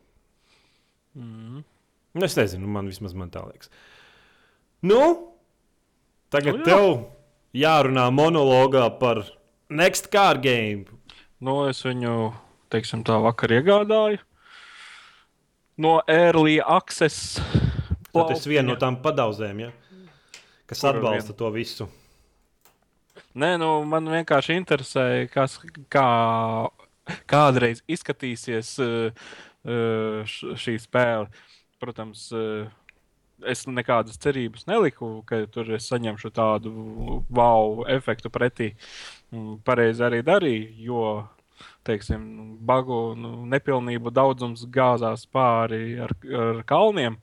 [1.16, 1.64] Mm.
[2.14, 3.72] Nu, es nezinu, man vismaz man tā liekas.
[4.86, 5.00] Nu,
[6.32, 6.68] tagad nu, jā.
[6.68, 9.24] tev jārunā monologā par
[9.70, 10.86] Next Car Game.
[11.40, 12.32] Nu, es viņu
[12.72, 14.20] teiksim, tā vakar iegādāju.
[15.80, 17.38] No Early Access.
[18.12, 19.70] Tas ir viena no tām padauzēm, ja?
[20.68, 21.38] kas Kura atbalsta viena?
[21.38, 21.86] to visu.
[23.40, 25.56] Nē, nu, man vienkārši interesē, kas,
[25.92, 26.04] kā
[27.30, 29.24] kādreiz izskatīsies uh,
[29.64, 31.30] uh, šī spēle.
[31.80, 32.68] Protams, uh,
[33.48, 36.72] es nekādas cerības neliku, ka tur es saņemšu tādu
[37.32, 38.74] wow efektu pretī.
[39.32, 41.04] Mm, Pareizi arī darīju, jo,
[41.86, 42.22] teiksim,
[42.66, 47.18] bagu nu, nepilnību daudzums gāzās pāri ar, ar kalniem.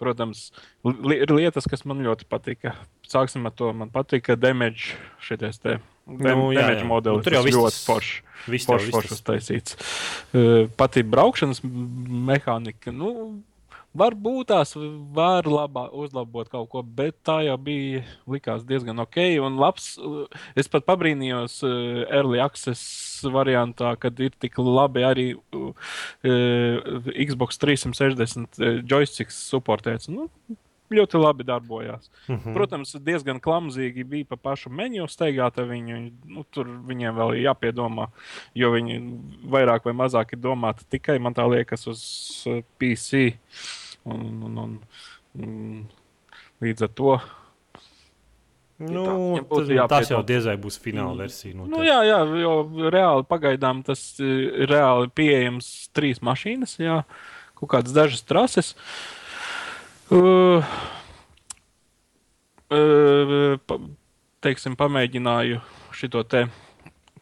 [0.00, 0.46] Protams,
[0.84, 2.72] li ir lietas, kas man ļoti patika.
[3.04, 3.68] Sāksim ar to.
[3.76, 5.76] Man patika damage šitais te.
[6.08, 6.88] Dem Nu, jā, damage jā.
[6.88, 7.20] modelis.
[7.20, 8.14] Nu, tur jau viss ļoti foršs.
[8.48, 9.76] Viss Foršs, foršs uztaisīts.
[10.32, 12.94] Uh, Pati braukšanas mehānika.
[12.96, 13.10] Nu,
[13.90, 14.76] Varbūt tās
[15.16, 19.18] var labā, uzlabot kaut ko, bet tā jau bija likās diezgan ok.
[19.42, 25.26] Un labs, uh, es pat pabrīnījos uh, Early Access variantā, kad ir tik labi arī
[25.34, 25.72] uh,
[26.22, 30.06] uh, Xbox 360 uh, joysticks supportēts.
[30.12, 30.28] Nu,
[30.90, 32.06] ļoti labi darbojās.
[32.28, 32.54] Mhm.
[32.54, 36.00] Protams, diezgan klamzīgi bija pa pašu menu steigāt viņu.
[36.30, 38.10] Nu, tur viņiem vēl ir jāpiedomā,
[38.54, 39.02] jo viņi
[39.50, 42.02] vairāk vai mazāk ir domāti tikai, man tā liekas, uz
[42.46, 43.40] uh, PC.
[44.08, 44.78] Un, un, un,
[45.36, 45.84] un,
[46.64, 47.18] līdz ar to.
[48.80, 51.52] Nu, tā, viņam būtu tas, jau diezai būs fināla versija.
[51.52, 51.90] Nu, noteikti.
[51.90, 57.02] jā, jā, jo reāli pagaidām tas ir reāli pieejams trīs mašīnas, jā,
[57.60, 58.72] kaut kādas dažas trases.
[60.10, 60.64] Uh,
[62.72, 63.76] uh, pa,
[64.40, 65.60] teiksim, pamēģināju
[65.92, 66.46] šo te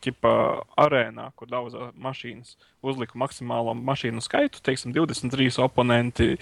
[0.05, 0.35] ķipā
[0.79, 6.37] arēnā, kur daudz mašīnas uzliku maksimālo mašīnu skaitu, teiksim, 23 oponenti.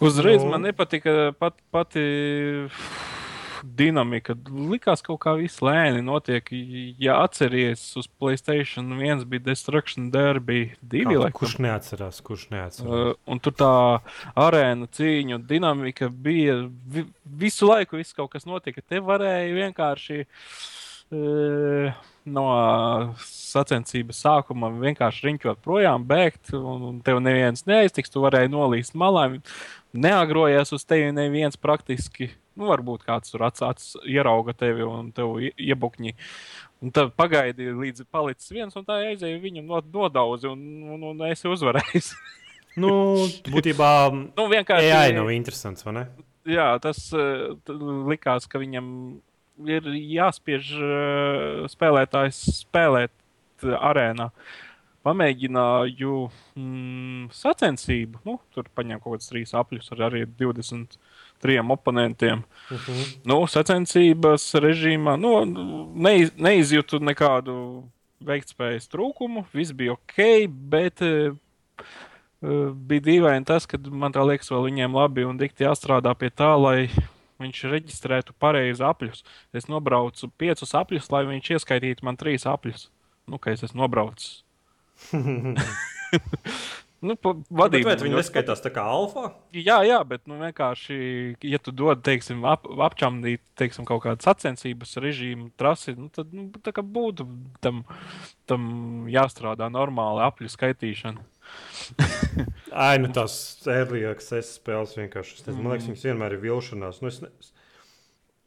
[0.00, 0.50] Uzreiz Nu.
[0.50, 2.04] man nepatika pat, pati
[3.62, 4.34] dinamika.
[4.70, 6.48] Likās, kaut kā viss lēni notiek.
[7.02, 11.16] Ja atceries, uz Playstation 1 bija Destruction Derby 2.
[11.24, 12.20] Kā, kurš neatcerās?
[12.24, 12.86] Kurš neatcerās?
[12.86, 13.72] Uh, un tur tā
[14.38, 18.84] arēna cīņa dinamika bija vi visu laiku, viss kaut kas notika.
[18.84, 22.46] Te varēja vienkārši uh, no
[23.22, 28.12] sacensības sākuma vienkārši riņķot projām, bēgt, un, un tev neviens neaiztiks.
[28.12, 29.28] Tu varēji nolīst malā.
[29.96, 32.32] Neagrojies uz tevi neviens praktiski.
[32.56, 36.14] Nu, varbūt kāds tur atsācis, ierauga tevi un tev ie- iebukņi.
[36.84, 40.62] Un tad pagaidi, līdz palicis viens, un tā aizēja viņam no, nodauzi, un,
[40.96, 42.10] un, un esi uzvarējis.
[42.82, 42.90] nu,
[43.52, 46.06] būtībā nu, vienkārši AI nav interesants, vai ne?
[46.46, 47.56] Jā, tas uh,
[48.06, 48.86] likās, ka viņam
[49.64, 53.12] ir jāspiež uh, spēlētājs spēlēt
[53.64, 54.30] uh, arēnā.
[55.06, 56.14] Pamēģināju
[56.58, 58.20] mm, sacensību.
[58.26, 62.42] Nu, tur paņēmu kaut kādus trīs apļus ar arī 23 oponentiem.
[62.42, 63.04] Uh -huh.
[63.24, 65.32] Nu, sacensības režīmā nu,
[65.94, 67.84] neiz, neizjūtu nekādu
[68.26, 69.46] veiktspējas trūkumu.
[69.54, 71.36] Viss bija ok, bet uh,
[72.74, 76.56] bija dīvaini tas, ka man tā liekas, vēl viņiem labi un dikti jāstrādā pie tā,
[76.58, 76.90] lai
[77.42, 79.24] viņš reģistrētu pareizi apļus.
[79.56, 82.88] Es nobraucu piecus apļus, lai viņš ieskaitītu man trīs apļus.
[83.26, 84.42] Nu, ka es esmu nobraucis.
[87.06, 89.32] nu, pa, vadība viņi ļoti neskaitās tā kā alfa?
[89.54, 90.98] Jā, jā, bet nu, vienkārši,
[91.44, 96.48] ja tu dod, teiksim, ap, apčamdīt teiksim, kaut kādu sacensības režīmu, trasi, nu, tad nu,
[96.96, 97.26] būtu
[97.64, 97.82] tam,
[98.48, 98.70] tam
[99.12, 101.26] jāstrādā normāli apļu skaitīšana.
[102.86, 103.36] Ai, nu tās
[103.70, 105.38] ērlīgākas spēles vienkārši.
[105.38, 107.02] Es nezinu, man liekas, viņas vienmēr ir vilšanās.
[107.04, 107.30] Nu, es, ne...
[107.40, 107.55] es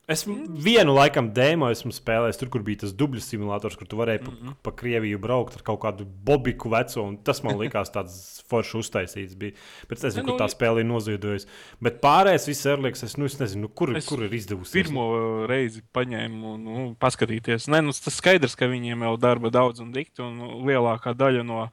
[0.09, 4.53] vienu laikam dēmo esmu spēlējis, tur, kur bija tas dubļu simulators, kur tu varēji pa,
[4.65, 7.03] pa Krieviju braukt ar kaut kādu bobiku veco.
[7.05, 8.15] un Tas man likās tāds
[8.49, 9.37] foršs uztaisīts.
[9.39, 9.57] Bija.
[9.89, 11.47] Bet es nezinu, Nu, kur tā spēle ir noziedojusi.
[11.83, 14.73] Bet pārējais viss ērlīgs, es, nu, es nezinu, nu, kur, Es kur ir izdevusies.
[14.75, 15.05] Pirmo
[15.49, 17.69] reizi paņēmu, nu, paskatīties.
[17.71, 21.67] Nē, nu, tas skaidrs, ka viņiem jau darba daudz un dikti, un lielākā daļa no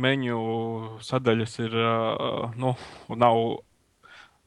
[0.00, 0.40] menu
[1.04, 1.92] sadaļas ir, ā,
[2.58, 2.74] nu,
[3.12, 3.42] nav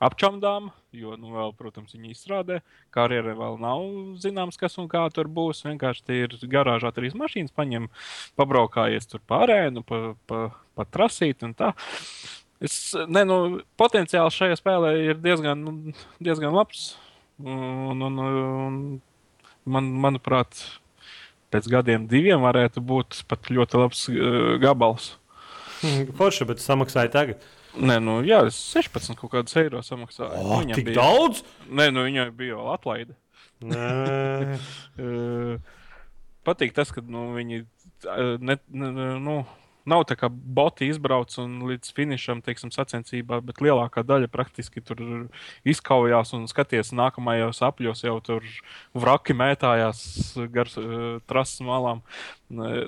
[0.04, 2.60] apčamdām, jo, nu, vēl, protams, viņi izstrādē.
[2.96, 3.84] Karjerē vēl nav
[4.24, 5.64] zināms, kas un kā tur būs.
[5.68, 7.90] Vienkārši ir garāžā trīs mašīnas, paņem,
[8.40, 10.42] pabraukājies tur pārēnu, pa, pa,
[10.78, 11.74] pa trasīt un tā.
[12.64, 13.40] Es, ne, nu,
[13.80, 16.94] potenciāls šajā spēlē ir diezgan, nu, diezgan labs.
[17.44, 18.80] Un, un, un
[19.68, 20.62] man, manuprāt,
[21.52, 25.14] pēc gadiem, diviem varētu būt pat ļoti labs uh, gabals.
[26.18, 27.44] Forši, bet samaksāja tagad.
[27.76, 30.32] Nē, nu, jā, es 16 kaut kādus eiro samaksāju.
[30.40, 31.44] Oh, Viņam tik bija- daudz?
[31.70, 33.16] Nē, nu, viņai bija atlaide.
[36.46, 37.64] Patīk tas, ka nu, viņi
[38.46, 38.90] ne, ne,
[39.22, 39.36] nu,
[39.90, 45.02] nav tā kā boti izbrauc un līdz finišam, teiksim, sacensībā, bet lielākā daļa praktiski tur
[45.66, 48.46] izkaujās un skaties nākamajos apļos jau tur
[48.98, 50.04] vraki mētājās
[50.54, 52.02] gar uh, trases malām.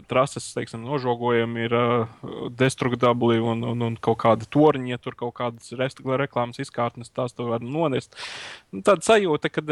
[0.07, 5.33] Trases teiksim, nožogojumi ir uh, destruktabli un, un, un kaut kādi torņi, ja tur kaut
[5.39, 5.71] kādas
[6.21, 8.13] reklāmas izkārtnes, tās tu var nonest.
[8.71, 9.63] Un tāda sajūta, ka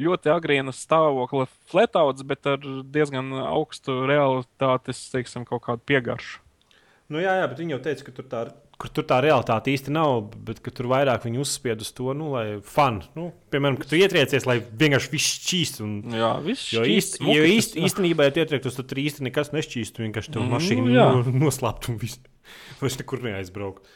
[0.00, 6.40] ļoti agrīnas stāvokļa fletauts, bet ar diezgan augstu realitātes, teiksim, kaut kādu piegaršu.
[7.12, 8.46] Nu, jā, jā, bet viņi jau teica, ka tur tā
[8.80, 12.46] kur tur tā realitāte īsti nav, bet tur vairāk viņi uzspied uz to, nu, lai
[12.66, 13.04] fanu.
[13.18, 15.80] Nu, piemēram, ka tu ietriecies, lai vienkārši viss šķīst.
[15.84, 17.18] Un, jā, viss jo šķīst.
[17.20, 20.02] Īsti, jo īsti, īstenībā, ja ietriektos, tad tur īsti nekas nešķīst.
[20.02, 22.22] Vienkārši tev mm, mašīna nu, noslēpt un viss.
[22.80, 23.94] Vairs nekur neaizbraukt.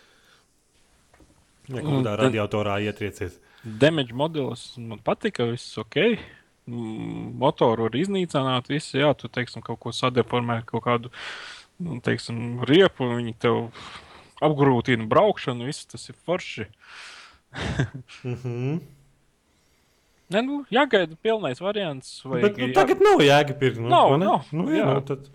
[1.73, 3.41] Ja kādā radiatorā ietriecies.
[3.67, 5.99] Damage modelis man patika, viss ok.
[6.67, 11.13] Motoru var iznīcināt, viss, jā, tu, teiksim, kaut ko sadeformē, kaut kādu,
[11.83, 13.61] nu, teiksim, riepu, viņi tev
[14.45, 16.67] apgrūtina braukšanu, viss tas ir forši.
[18.25, 18.81] mm -hmm.
[20.29, 22.19] Ne, nu, jāgaida pilnais variants.
[22.25, 23.05] Vai, Bet, nu, tagad jā...
[23.05, 24.95] nav jēga nu, nav, nav, nu, jā, jā.
[24.95, 25.29] Nu, tad...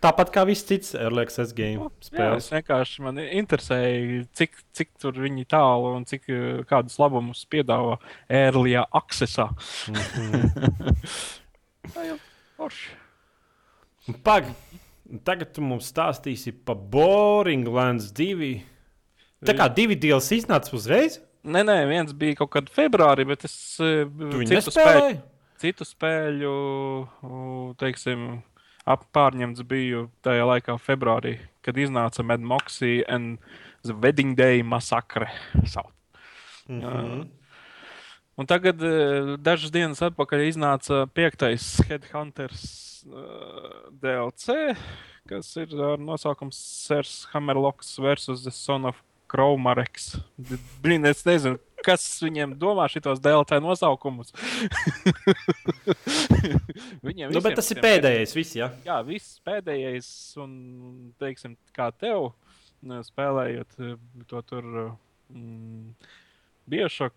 [0.00, 2.46] Tāpat kā viss cits LXS game nu, spēles.
[2.46, 6.24] Jā, es vienkārši man interesēja, cik, cik tur viņi tālu un cik
[6.70, 7.98] kādus labumus piedāvā
[8.32, 9.50] ērlijā aksesā.
[9.90, 10.96] Mm -hmm.
[11.94, 12.16] Tā jau
[12.56, 12.88] forši.
[14.24, 14.54] Pag!
[15.26, 18.50] Tagad tu mums stāstīsi par Boring Lands 2.
[19.46, 21.18] Tā kā divi DLC iznāca uzreiz?
[21.42, 24.04] Nē, nē, viens bija kaut kad februārī, bet es eh,
[24.44, 25.14] citu spēļu,
[25.62, 26.52] citu spēļu,
[27.80, 28.26] teiksim,
[28.86, 33.40] pārņemts biju tajā laikā februārī, kad iznāca Mad Moxie and
[33.82, 35.30] the Wedding Day Massacre.
[36.68, 37.28] Mm -hmm.
[38.36, 42.89] Un tagad, eh, dažas dienas atpakaļ, iznāca piektais Headhunters
[44.02, 44.74] DLC,
[45.30, 50.16] kas ir ar nosaukumu Sers Hammerlocks versus The Son of Kraumareks.
[50.82, 54.32] Blin, es nezinu, kas viņiem domā šitos DLC nosaukumus.
[57.06, 58.70] viņiem nu, bet tas ir pēdējais, viss, jā.
[58.86, 60.10] Jā, viss pēdējais,
[60.42, 60.52] un,
[61.22, 62.32] teiksim, kā tev
[62.80, 63.78] spēlējot
[64.30, 64.68] to tur
[65.28, 65.94] mm,
[66.70, 67.14] biežāk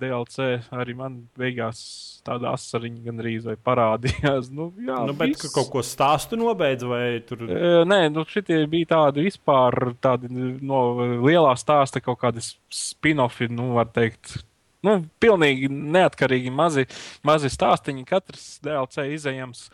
[0.00, 1.80] DLC arī man beigās
[2.26, 4.50] tāda asariņa gandrīz vai parādījās.
[4.52, 5.52] Nu, jā, nu, bet viss...
[5.54, 7.44] kaut ko stāstu nobeidz vai tur?
[7.48, 10.82] E, nē, nu šitie bija tādi vispār tādi no
[11.24, 14.40] lielā stāsta kaut kādi spin-offi, nu var teikt.
[14.82, 16.88] Nu, pilnīgi neatkarīgi mazi,
[17.26, 18.06] mazi stāstīņi.
[18.08, 19.68] Katrs DLC izējams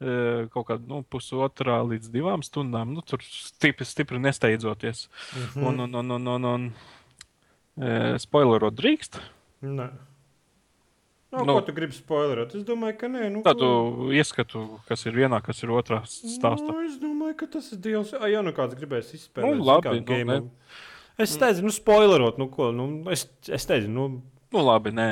[0.00, 2.94] kaut kādā nu, pusotrā līdz divām stundām.
[2.96, 5.08] Nu, tur stipri, stipri nesteidzoties.
[5.08, 5.66] Mm -hmm.
[5.68, 6.72] Un, un, un, un, un, un,
[7.76, 9.20] un spoilerot drīkst.
[9.60, 9.90] Nē.
[11.30, 12.54] Nu, nu, ko tu gribi spoilerot?
[12.58, 13.26] Es domāju, ka nē.
[13.30, 14.06] Nu, Tādu ko...
[14.18, 16.66] ieskatu, kas ir vienā, kas ir otrā stāstā.
[16.66, 18.10] Nu, es domāju, ka tas ir Dievs.
[18.18, 19.60] Ah, jā, nu kāds gribēs izspēlēt.
[19.60, 20.40] Nu, labi, nu.
[21.20, 24.08] Es teicu, nu, spoilerot, nu, ko, nu, es, es teicu, nu.
[24.50, 25.10] Nu, labi, nē.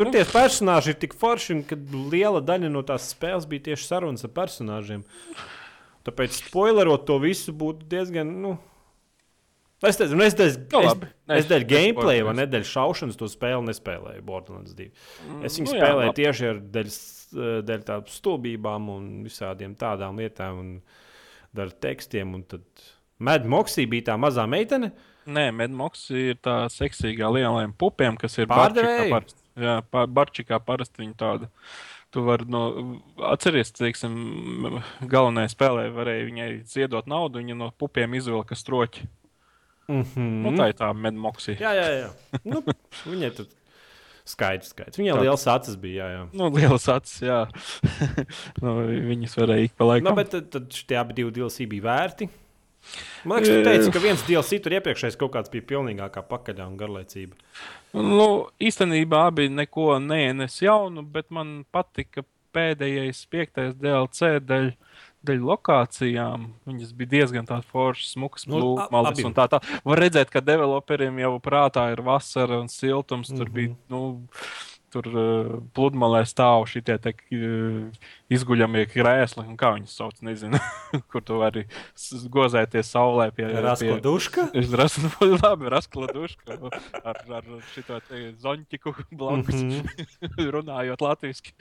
[0.00, 0.14] Tur nu.
[0.16, 1.78] tie personāļi ir tik forši, ka
[2.10, 5.04] liela daļa no tās spēles bija tieši sarunas ar personāžiem.
[6.08, 8.32] Tāpēc spoilerot to visu būtu diezgan.
[8.42, 8.56] Nu,
[9.80, 13.16] Es teicu, nu, es dēļ, no, nu, es, es dēļ gameplay vai ne dēļ šaušanas
[13.16, 14.88] to spēli nespēlēju Borderlands 2.
[15.24, 16.90] Mm, es viņu nu, spēlēju jā, tieši ar dēļ,
[17.70, 20.74] dēļ tādām stulbībām un visādiem tādām lietām un
[21.56, 22.34] ar tekstiem.
[22.36, 22.84] Un tad
[23.24, 24.92] Mad Moxie bija tā mazā meitene.
[25.30, 29.22] Nē, Mad Moxie ir tā seksīgā lielajiem pupiem, kas ir pārdevēja.
[29.60, 31.48] Jā, Barčikā parasti viņa tāda.
[32.10, 32.62] Tu vari no,
[33.28, 34.12] atceries, teiksim,
[35.12, 39.06] galvenajai spēlē varēja viņai ziedot naudu, viņa no pupiem izvilka stroķi.
[39.90, 40.42] Mm -hmm.
[40.44, 41.58] nu, tā ir tā medmoksija.
[41.58, 42.40] jā, jā, jā.
[42.44, 42.62] Nu,
[43.04, 43.48] viņai tur
[44.30, 44.98] skaidrs, skaidrs.
[45.00, 45.22] Viņai tā.
[45.24, 46.04] liels acis bija.
[46.04, 46.26] Jā, jā.
[46.38, 47.40] Nu, liels acis, jā.
[48.62, 48.76] nu,
[49.10, 50.10] viņas varēja ik pa laikam.
[50.10, 52.30] Nu, bet tad, tad šie abi divi DLC bija vērti.
[53.28, 56.78] Man liekas, tu teici, ka viens DLC tur iepriekšējais kaut kāds bija pilnīgākā pakaļā un
[56.80, 57.36] garlaicība.
[57.92, 58.28] Nu,
[58.62, 62.24] īstenībā abi neko neienes jaunu, bet man patika
[62.56, 64.72] pēdējais piektais DLC dēļ
[65.26, 69.68] dēļ lokācijām viņas bija diezgan tādas foršas, smukas, plūmalas nu, un tā tālāk.
[69.90, 73.28] Var redzēt, ka developeriem jau prātā ir vasara un siltums.
[73.28, 73.54] Tur mm -hmm.
[73.54, 74.00] bija, nu,
[74.92, 78.00] tur uh, pludmalē stāv šie uh,
[78.32, 80.58] izguļamie krēsli, un kā viņus sauc, nezinu,
[81.12, 81.64] kur tu vari
[82.32, 84.48] gozēties saulē pie Raskla duška.
[84.60, 85.06] Es rasu,
[85.44, 86.58] labi, Raskla duška
[87.04, 90.50] ar, ar šito te zonķiku blankus, mm -hmm.
[90.56, 91.54] runājot latviski.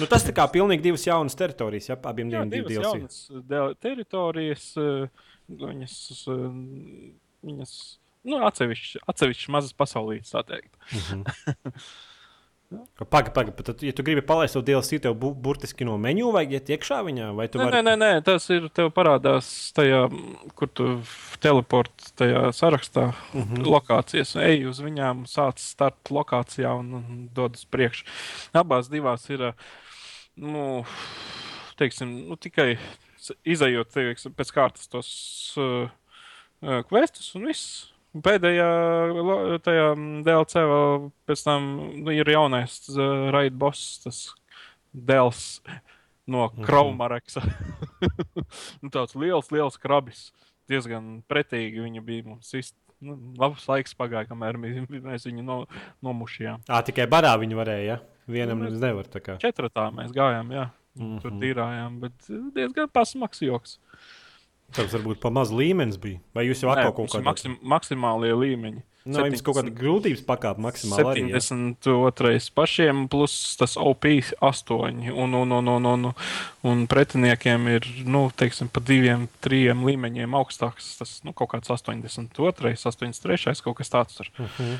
[0.00, 4.76] nu, tas tā kā pilnīgi divas jaunas teritorijas, ja abiem diviem divas divas jaunas teritorijas,
[4.76, 5.08] uh,
[5.48, 5.98] viņas,
[7.42, 7.74] viņas
[8.28, 10.72] nu, atsevišķi, atsevišķi mazas pasaulītes, tā teikt.
[10.92, 11.82] Mm -hmm.
[13.10, 13.62] Pagaidi, pagaidi.
[13.62, 17.00] Tad, ja tu gribi palaist to DLC, tev bu burtiski no menu vajag iet iekšā
[17.04, 17.76] viņā, vai tu nē, vari?
[17.76, 20.06] Nē, nē, nē, tas ir tev parādās tajā,
[20.56, 20.88] kur tu
[21.44, 23.68] teleport tajā sarakstā, mm -hmm.
[23.74, 24.36] lokācijas.
[24.40, 28.04] Ej uz viņām, sāc start lokācijā un, un dod uz priekšu.
[28.52, 29.52] Abās divās ir,
[30.36, 30.84] nu,
[31.76, 32.78] teiksim, nu, tikai
[33.44, 35.10] izējot teiksim, pēc kārtas tos
[35.56, 35.88] uh,
[36.88, 37.91] questus un viss.
[38.12, 38.68] Pēdējā
[39.64, 39.86] tajā
[40.26, 41.68] DLC vēl pēc tam
[42.02, 44.18] nu, ir jaunais uh, raid boss, tas
[44.92, 45.62] Dēls
[46.28, 47.40] no Kraumareksa.
[48.82, 50.26] nu, tāds liels, liels krabis.
[50.68, 52.52] Diezgan pretīgi viņa bija mums.
[52.58, 55.62] Ist, nu, labs laiks pagāja, kamēr mēs, mēs viņu no,
[56.04, 56.68] nomušījām.
[56.68, 57.96] Ā, tikai barā viņu varēja.
[57.96, 58.00] Ja?
[58.30, 59.08] Vienam nu, nevar.
[59.42, 60.68] Četratā mēs gājām, jā.
[60.92, 61.20] Mm -hmm.
[61.24, 63.78] Tur tīrājām, bet diezgan pasmaks joks.
[64.72, 66.20] Tas varbūt pa maz līmenis bija.
[66.36, 68.82] Vai jūs jau atkal kaut kādā maksim, maksimālie līmeņi?
[69.02, 71.24] No, nu, jums kaut kāda grūtības pakāpe maksimāli.
[71.26, 72.28] 72.
[72.36, 72.42] Ja?
[72.54, 74.76] pašiem, plus tas OP 8.
[75.10, 76.12] Un, un, un, un, un,
[76.70, 80.94] un pretiniekiem ir, nu, teiksim, pa diviem, trim līmeņiem augstāks.
[81.00, 84.20] Tas nu, kaut kāds 82, 83, kaut kas tāds.
[84.20, 84.30] Tur.
[84.38, 84.78] Uh -huh.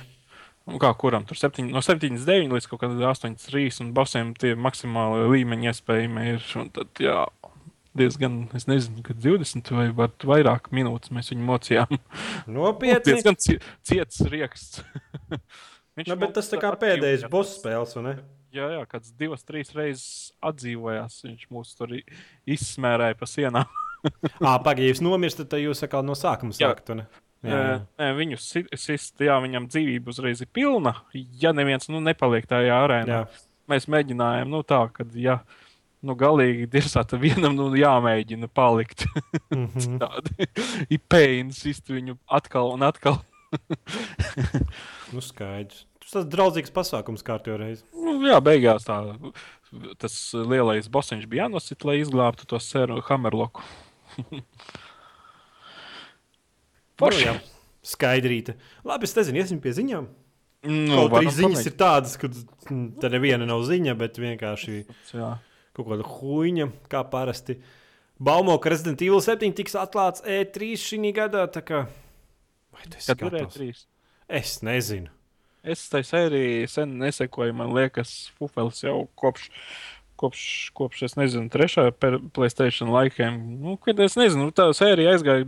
[0.70, 5.26] Un kā kuram tur 7, no 79 līdz kaut kādam 83, un basiem tie maksimāli
[5.32, 6.44] līmeņi iespējami ir.
[6.72, 7.26] Tad, jā,
[7.98, 11.98] diezgan, es nezinu, 20 vai pat vairāk minūtes mēs viņu mocījām.
[12.50, 13.04] Nopietni.
[13.12, 14.82] diezgan ciets rieksts.
[15.98, 18.14] Viņš nu, bet tas tā kā pēdējais boss spēles, vai ne?
[18.52, 21.18] Jā, jā, kāds divas, trīs reizes atdzīvojās.
[21.24, 21.92] Viņš mūs tur
[22.48, 23.78] izsmērēja pa sienām.
[24.48, 27.04] ah, pagaidi, jūs nomirstat, tad jūs atkal no sākuma sākat.
[27.42, 27.76] Jā, jā.
[27.98, 30.94] Nē, viņu sist, jā, viņam dzīvība uzreiz ir pilna.
[31.12, 33.44] Ja neviens nu, nepaliek tajā arēnā, jā.
[33.72, 35.40] mēs mēģinājām, nu tā, ka, ja
[36.06, 39.06] nu, galīgi dirzā, tad vienam nu, jāmēģina palikt.
[39.52, 39.98] mm -hmm.
[40.02, 40.48] Tādi
[40.90, 43.22] ir pēļņi, sist viņu atkal un atkal.
[45.12, 45.86] nu, skaidrs.
[46.12, 47.84] Tas draudzīgs pasākums kārtībā reizē.
[47.94, 48.98] Nu, jā, beigās tā,
[50.02, 53.62] tas lielais bosiņš bija jānosit, lai izglābtu to sēru Hammerloku.
[57.00, 57.30] Forši.
[57.30, 57.38] Nu,
[57.82, 58.54] Skaidrīta.
[58.86, 60.04] Labi, es nezinu, iesim pie ziņām.
[60.62, 61.66] Nu, Kaut arī ziņas pamēģināt.
[61.66, 62.28] ir tādas, ka
[63.02, 64.84] tā neviena nav ziņa, bet vienkārši.
[65.16, 65.32] Jā
[65.76, 67.58] kaut kāda huīņa, kā parasti.
[68.22, 71.46] Baumo, ka Resident Evil 7 tiks atklāts E3 šī gadā.
[71.66, 71.86] Kā...
[72.72, 73.72] Vai tas ir E3?
[74.32, 75.10] Es nezinu.
[75.62, 77.54] Es tai sērijai sen nesekoju.
[77.54, 79.48] Man liekas, Fufels jau kopš,
[80.22, 80.44] kopš,
[80.78, 81.88] kopš es nezinu, trešā
[82.34, 83.40] Playstation laikiem.
[83.62, 85.46] Nu, kad es nezinu, tā sērija aizgāja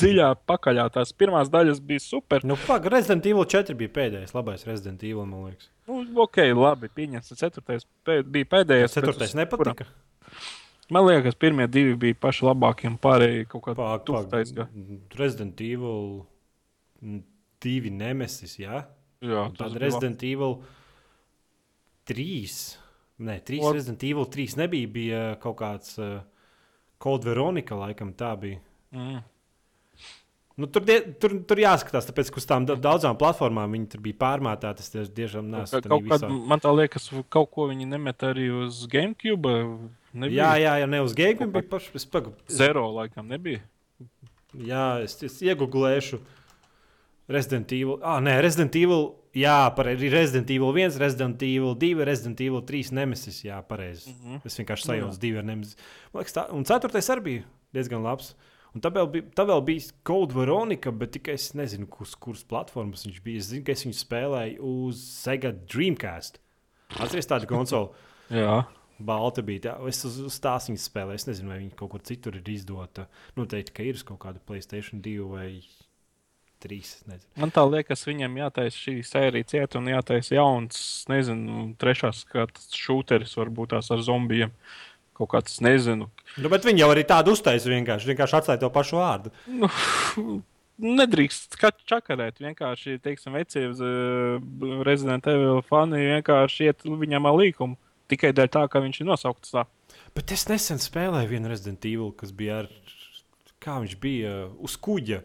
[0.00, 0.88] dziļā pakaļā.
[0.96, 2.44] Tās pirmās daļas bija super.
[2.46, 5.70] Nu, pag, Resident Evil 4 bija pēdējais, labais Resident Evil, man liekas.
[5.88, 7.34] Nu, ok, labi, pieņemts.
[7.38, 8.98] Ceturtais pēd, bija pēdējais.
[8.98, 9.86] Ceturtais nepatika.
[9.86, 10.52] Kuram?
[10.92, 13.94] Man liekas, pirmie divi bija paši labākie un pārējie kaut kādā
[14.28, 14.66] veidā.
[15.16, 16.26] Resident Evil
[17.64, 18.82] 2 Nemesis, jā?
[19.24, 20.20] Jā, tad Resident.
[20.28, 20.58] Evil
[22.10, 22.83] 3.
[23.22, 23.76] Nē, 3 What?
[23.76, 24.90] Resident Evil 3 nebija.
[24.90, 26.18] Bija kaut kāds uh,
[27.02, 28.62] Code Veronica, laikam tā bija.
[28.94, 29.22] Mm.
[30.56, 34.18] Nu, tur, die, tur, tur jāskatās, tāpēc, ka uz tām daudzām platformām viņi tur bija
[34.20, 34.84] pārmētāti.
[34.86, 36.30] Es tiešām neesmu kaut kādā.
[36.30, 39.54] Man tā liekas, kaut ko viņi nemet arī uz GameCube.
[40.14, 40.36] Nebija.
[40.36, 41.90] Jā, jā, jā, ne uz GameCube bija paši.
[41.98, 42.36] Es pagu...
[42.46, 43.64] Zero laikam nebija.
[44.54, 46.20] Jā, es, es iegūlēšu
[47.34, 47.98] Resident Evil.
[48.06, 49.10] Ah, nē, Resident Evil.
[49.34, 50.08] Jā, pareizi.
[50.14, 53.42] Resident Evil 1, Resident Evil 2, Resident Evil 3, Nemesis.
[53.42, 54.10] Jā, pareizi.
[54.10, 54.40] Mm -hmm.
[54.46, 55.76] Es vienkārši sajaucu divu ar Nemesis.
[56.12, 57.42] Man liekas, tā, un ceturtais arī bija
[57.72, 58.34] diezgan labs.
[58.74, 62.44] Un tā vēl bija, tā vēl bija Code Veronica, bet tikai es nezinu, uz kuras
[62.44, 63.38] platformas viņš bija.
[63.38, 66.40] Es zinu, ka es viņu spēlēju uz Sega Dreamcast.
[66.90, 67.88] Atcerieties tādu konsoli.
[68.42, 68.64] Jā.
[68.98, 69.60] Balta bija.
[69.60, 69.88] Tā.
[69.88, 71.14] Es uz, uz tās viņas spēlēju.
[71.14, 73.06] Es nezinu, vai viņi kaut kur citur ir izdota.
[73.36, 75.48] Noteikti, ka ir uz kaut kāda Playstation 2 vai
[76.64, 76.80] 3.
[77.12, 77.30] Nezinu.
[77.44, 80.80] Man tā liekas, viņam jātaisa šī sērija cieta un jātaisa jauns,
[81.12, 84.56] nezinu, trešās skats šūteris varbūt tās ar zombijiem.
[85.14, 86.08] Kaut kāds, nezinu,
[86.40, 87.76] Nu, bet viņi jau arī tādu uztaisīja.
[87.76, 89.30] Vienkārši, vienkārši atstāja to pašu vārdu.
[89.46, 89.68] Nu,
[90.82, 92.40] nedrīkst čakarēt.
[92.42, 97.78] Vienkārši, teiksim, vecie uh, Resident Evil fani vienkārši iet viņam ar līkumu.
[98.10, 99.64] Tikai dēļ tā, ka viņš ir nosaukts tā.
[100.14, 102.72] Bet es nesen spēlēju vienu Resident Evil, kas bija ar,
[103.62, 105.22] kā viņš bija, uz kuģa.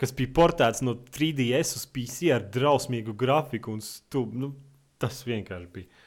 [0.00, 4.32] Kas bija portēts no 3DS uz PC ar drausmīgu grafiku un stūmu.
[4.40, 4.48] Nu,
[5.00, 6.06] tas vienkārši bija.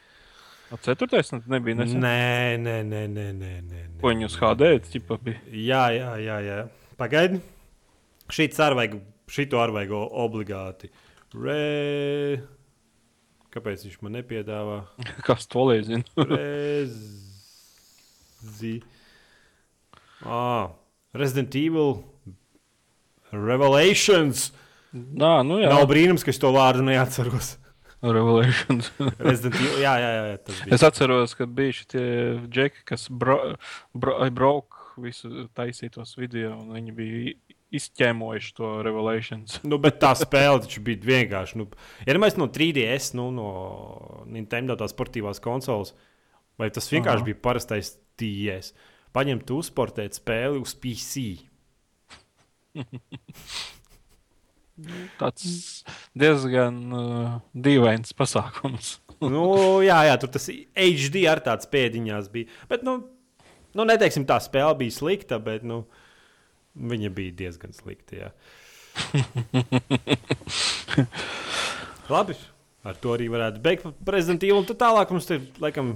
[0.82, 2.02] Ceturtais nebija nesen.
[2.02, 3.82] Nē, nē, nē, nē, nē, nē.
[4.02, 5.38] Ko viņi uz HD tipa bija?
[5.54, 6.38] Jā, jā, jā.
[6.48, 6.58] jā.
[6.98, 7.38] Pagaidi.
[8.34, 8.98] Šīs ar vajag,
[9.30, 10.90] šito ar vajag obligāti.
[11.38, 12.42] Re...
[13.54, 14.80] Kāpēc viņš man nepiedāvā?
[15.28, 16.02] Kas to liezina?
[16.34, 17.06] Rezi.
[20.26, 20.74] Ah,
[21.14, 22.02] Resident Evil
[23.34, 24.52] Revelations.
[24.94, 25.72] Nā, nu jā.
[25.74, 27.56] Nav brīnums, ka es to vārdu neatceros.
[28.04, 28.92] Revelations.
[29.00, 30.76] Evil, jā, jā, jā, tas bija.
[30.76, 32.06] Es atceros, ka bija šie
[32.52, 33.38] džeki, kas bro,
[33.96, 37.36] bro, brauk visu taisītos video, un viņi bija
[37.74, 39.58] izķēmojuši to Revelations.
[39.70, 41.62] nu, bet tā spēle taču bija vienkārši.
[41.62, 41.70] Nu,
[42.06, 43.48] ja mēs no 3DS, nu, no
[44.30, 45.96] Nintendo tās sportīvās konsoles,
[46.60, 47.30] vai tas vienkārši Aha.
[47.32, 48.74] bija parastais ties.
[49.14, 51.26] Paņemt, uzsportēt spēli uz PC.
[55.20, 55.84] tāds
[56.18, 58.98] diezgan uh, dīvains pasākums.
[59.34, 59.46] nu,
[59.86, 62.48] jā, jā, tur tas HD ar tāds pēdiņās bija.
[62.72, 62.94] Bet, nu,
[63.78, 65.78] nu neteiksim, tā spēle bija slikta, bet, nu,
[66.74, 68.14] viņa bija diezgan slikta.
[68.24, 68.30] Jā.
[72.14, 72.36] Labi,
[72.86, 74.66] ar to arī varētu beigt prezentīvu.
[74.70, 75.88] Tad tālāk mums ir, laikam,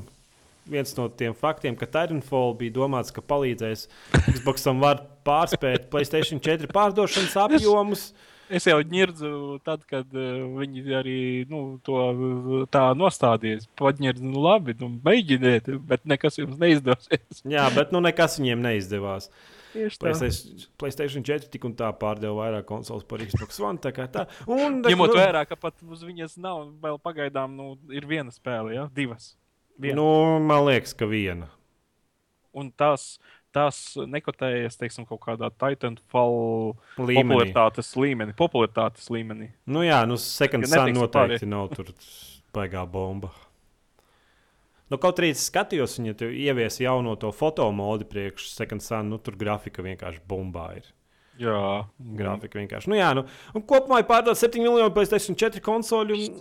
[0.67, 3.87] viens no tiem faktiem, ka Titanfall bija domāts, ka palīdzēs
[4.27, 4.97] Xboxam var
[5.27, 8.09] pārspēt Playstation 4 pārdošanas apjomus.
[8.47, 9.29] Es jau ņirdzu,
[9.67, 11.19] tad, kad uh, viņi arī
[11.51, 13.67] nu, to uh, tā nostādījās.
[13.79, 17.43] Paņēri, nu, labi, nu, mēģiniet, bet nekas jums neizdosies.
[17.43, 19.27] Jā, bet nu, nekas viņiem neizdevās.
[19.99, 23.81] PlayStation, PlayStation 4 tik un tā pārdeva vairāk konsoles par Xbox One.
[23.83, 24.23] Tā tā.
[24.47, 28.73] Un, Ņemot nu, vērā, ka pat uz viņas nav vēl pagaidām, nu, ir viena spēle,
[28.77, 28.87] ja?
[28.95, 29.33] divas.
[29.77, 29.99] Viena.
[29.99, 31.51] Nu, man liekas, ka viena.
[32.57, 33.17] Un tās,
[33.57, 37.17] tās nekotējas, teiksim, kaut kādā Titanfall Līmenī.
[37.25, 38.37] popularitātes līmenī.
[38.37, 39.49] Popularitātes līmenī.
[39.65, 41.51] Nu, jā, nu, Second Sun noteikti pāri.
[41.51, 41.91] nav tur
[42.55, 43.33] baigā bomba.
[44.87, 49.09] Nu, kaut arī es skatījos, viņa tur ievies jauno to fotomodi priekš Second Sun.
[49.11, 50.85] Nu, tur grafika vienkārši bumbā ir.
[51.37, 51.85] Jā,
[52.17, 52.89] Grafika vienkārši.
[52.89, 53.21] Nu, jā, nu,
[53.53, 56.15] un kopumā ir pārdot 7 miljonu PlayStation 4 konsoļu.
[56.17, 56.31] un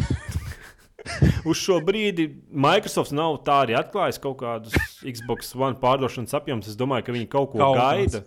[1.50, 6.68] Uz šo brīdi Microsoft nav tā arī atklājis kaut kādus Xbox One pārdošanas apjomus.
[6.70, 7.80] Es domāju, ka viņi kaut ko Kaunās.
[7.82, 8.22] gaida.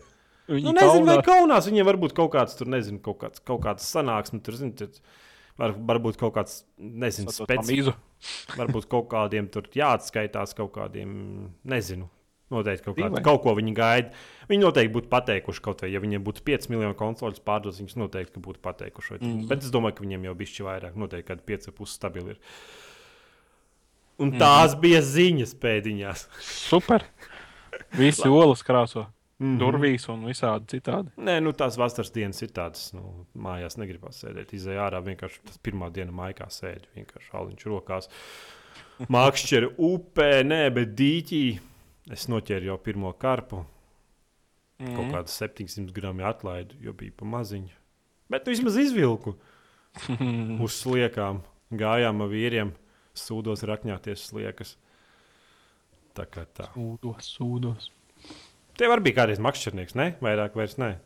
[0.51, 3.63] Viņi Nu, nezinu, vai kaunā- kaunās viņiem varbūt kaut kāds tur, nezinu, kaut kāds, kaut
[3.63, 4.43] kāds sanāksme.
[4.45, 4.91] Tur, zin, tur
[5.57, 7.95] var, varbūt kaut kāds, nezinu, amīzu.
[8.57, 12.09] Varbūt kaut kādiem tur jāatskaitās, kaut kādiem, nezinu.
[12.54, 14.12] Noteikti kaut, kādu, kaut ko viņi gaida.
[14.52, 18.36] Viņi noteikti būtu pateikuši kaut vai, ja viņiem būtu 5 miljoni konsoles pārdotas, viņas noteikti
[18.36, 19.18] ka būtu pateikuši.
[19.18, 19.32] Mm.
[19.32, 19.48] Mhm.
[19.50, 21.00] Bet es domāju, ka viņiem jau bija šķiet vairāk.
[21.02, 22.39] Noteikti kādi 5,5 stabili ir.
[24.22, 24.82] Un tās mm.
[24.86, 26.28] bija ziņas pēdiņās.
[26.46, 27.10] Super.
[27.98, 29.08] Visi olas krāso.
[29.36, 29.58] Mhm.
[29.60, 31.12] Durvīs un visādi citādi.
[31.20, 34.54] Nē, nu tās vasaras dienas ir tādas, nu, mājās negribas sēdēt.
[34.56, 38.08] Izejā ārā vienkārši tas pirmā diena maijā sēdi, vienkārši haliņš rokās.
[39.12, 41.46] Mākslinieks upē, nē, bet dīķī.
[42.14, 43.64] Es noķēru jau pirmo karpu.
[44.80, 44.91] Mm.
[44.95, 45.12] Kaut Mhm.
[45.16, 47.72] kādas 700 gramu atlaidu, jo bija pa maziņu.
[48.30, 49.36] Bet nu, vismaz izvilku
[50.66, 51.41] uz sliekām.
[51.72, 52.74] Gājām ar vīriem,
[53.16, 54.76] sūdos rakņāties sliekas.
[56.16, 56.68] Tā kā tā.
[56.76, 57.89] Sūdos, sūdos.
[58.78, 60.12] Tev arī bija kādreiz makšķernieks, ne?
[60.22, 60.97] Vairāk vairs ne.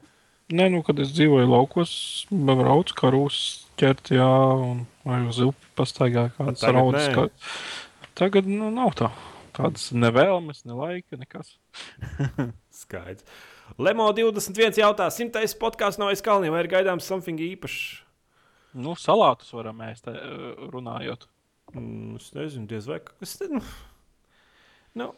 [0.50, 1.92] Nē, nu, kad es dzīvoju laukos,
[2.34, 4.26] braucu karus ķert, jā,
[4.58, 7.10] un vai uz upi pastaigāju kādas tagad raudas.
[7.14, 7.28] Kā...
[8.18, 9.12] Tagad nu, nav tā.
[9.60, 11.54] Tādas nevēlamas, ne laika, nekas.
[12.82, 13.26] Skaidrs.
[13.78, 18.00] Lemo 21 jautā, simtais podkāsts no aizkalniem, vai ir gaidāms something īpašs?
[18.80, 21.28] Nu, salātus varam ēst, eh, runājot.
[21.76, 23.60] Mm, es nezinu, diez vai kas tas ir.
[24.98, 25.12] Nu,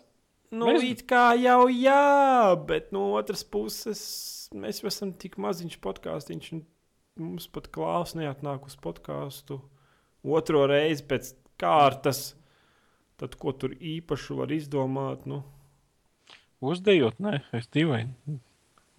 [0.52, 5.80] nu, Mēs- it kā jau jā, bet no otras puses mēs jau esam tik maziņš
[5.84, 6.52] podkāstīns.
[6.58, 6.66] un
[7.20, 9.58] Mums pat klāsts neatnāk uz podkāstu
[10.24, 12.34] otro reizi pēc kārtas.
[13.22, 15.28] Tad, ko tur īpašu var izdomāt?
[15.30, 15.44] Nu,
[16.62, 18.14] Uzdejot, nē, es dīvaini.
[18.30, 18.42] Nu,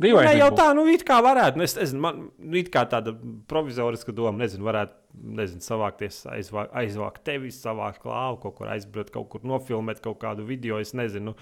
[0.02, 0.32] Dīvaini.
[0.32, 1.60] Nē, jau tā, nu, it kā varētu.
[1.60, 3.12] Nu, es nezinu, man nu, it kā tāda
[3.50, 9.28] provizoriska doma, nezinu, varētu nezinu, savākties, aizvākt, aizvākt tevi, savākt klāvu, kaut kur aizbraukt, kaut
[9.30, 11.36] kur nofilmēt kaut kādu video, es nezinu,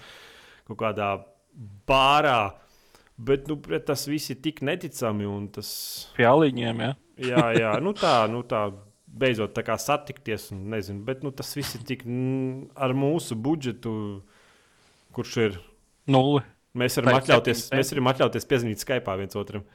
[0.69, 1.09] kaut kādā
[1.89, 2.51] bārā.
[3.21, 5.27] Bet nu, tas viss ir tik neticami.
[5.29, 5.71] un Tas,
[6.17, 6.93] Pie aliņiem, jā.
[7.31, 8.67] jā, jā, nu tā, nu tā.
[9.11, 12.05] Beidzot, satikties, un nezinu, bet nu, tas viss ir tik
[12.79, 13.93] ar mūsu budžetu,
[15.11, 15.59] kurš ir
[16.11, 16.43] Nulli.
[16.79, 19.65] Mēs varam atļauties, mēs varam atļauties piezvanīt Skype viens otram.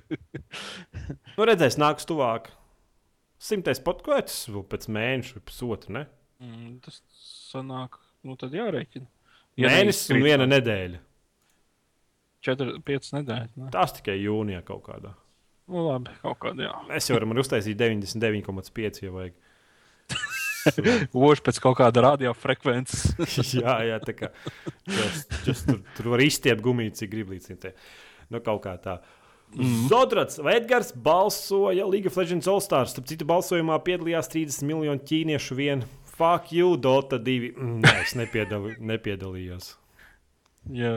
[1.36, 2.50] nu, redzēs, nāks tuvāk.
[3.40, 5.94] Simtais podkāsts vēl pēc mēneša vai pusotra.
[5.96, 6.02] Ne?
[6.44, 7.00] Mm, tas
[7.48, 7.96] sanāk,
[8.28, 9.08] nu tad jārēķina.
[9.60, 11.00] Ja Mēnesis un viena nedēļa.
[12.44, 13.56] 4, 5 nedēļas.
[13.60, 13.72] Ne?
[13.72, 15.14] Tas tikai jūnijā kaut kādā.
[15.70, 16.66] Nu, labi, kaut kādā.
[16.66, 16.74] Jā.
[16.88, 19.36] Mēs jau varam uztaisīt 99,5 ja vajag.
[21.30, 23.14] Oši pēc kaut kāda radiofrekvences.
[23.62, 24.32] jā, jā, tā kā
[24.90, 27.78] just, just, tur, tur var izstiept gumiju, cik grib līdz simtiem.
[28.30, 28.98] Nu, kaut kā tā.
[29.54, 29.86] Mm.
[29.90, 32.92] Zodrats vai Edgars balsoja League of Legends All Stars.
[32.94, 35.86] Starp citu, balsojumā piedalījās 30 miljonu ķīniešu vien.
[36.16, 37.54] Fuck you, Dota 2.
[37.54, 39.74] Mm, nē, es nepiedalī, nepiedalījos.
[40.74, 40.94] jā.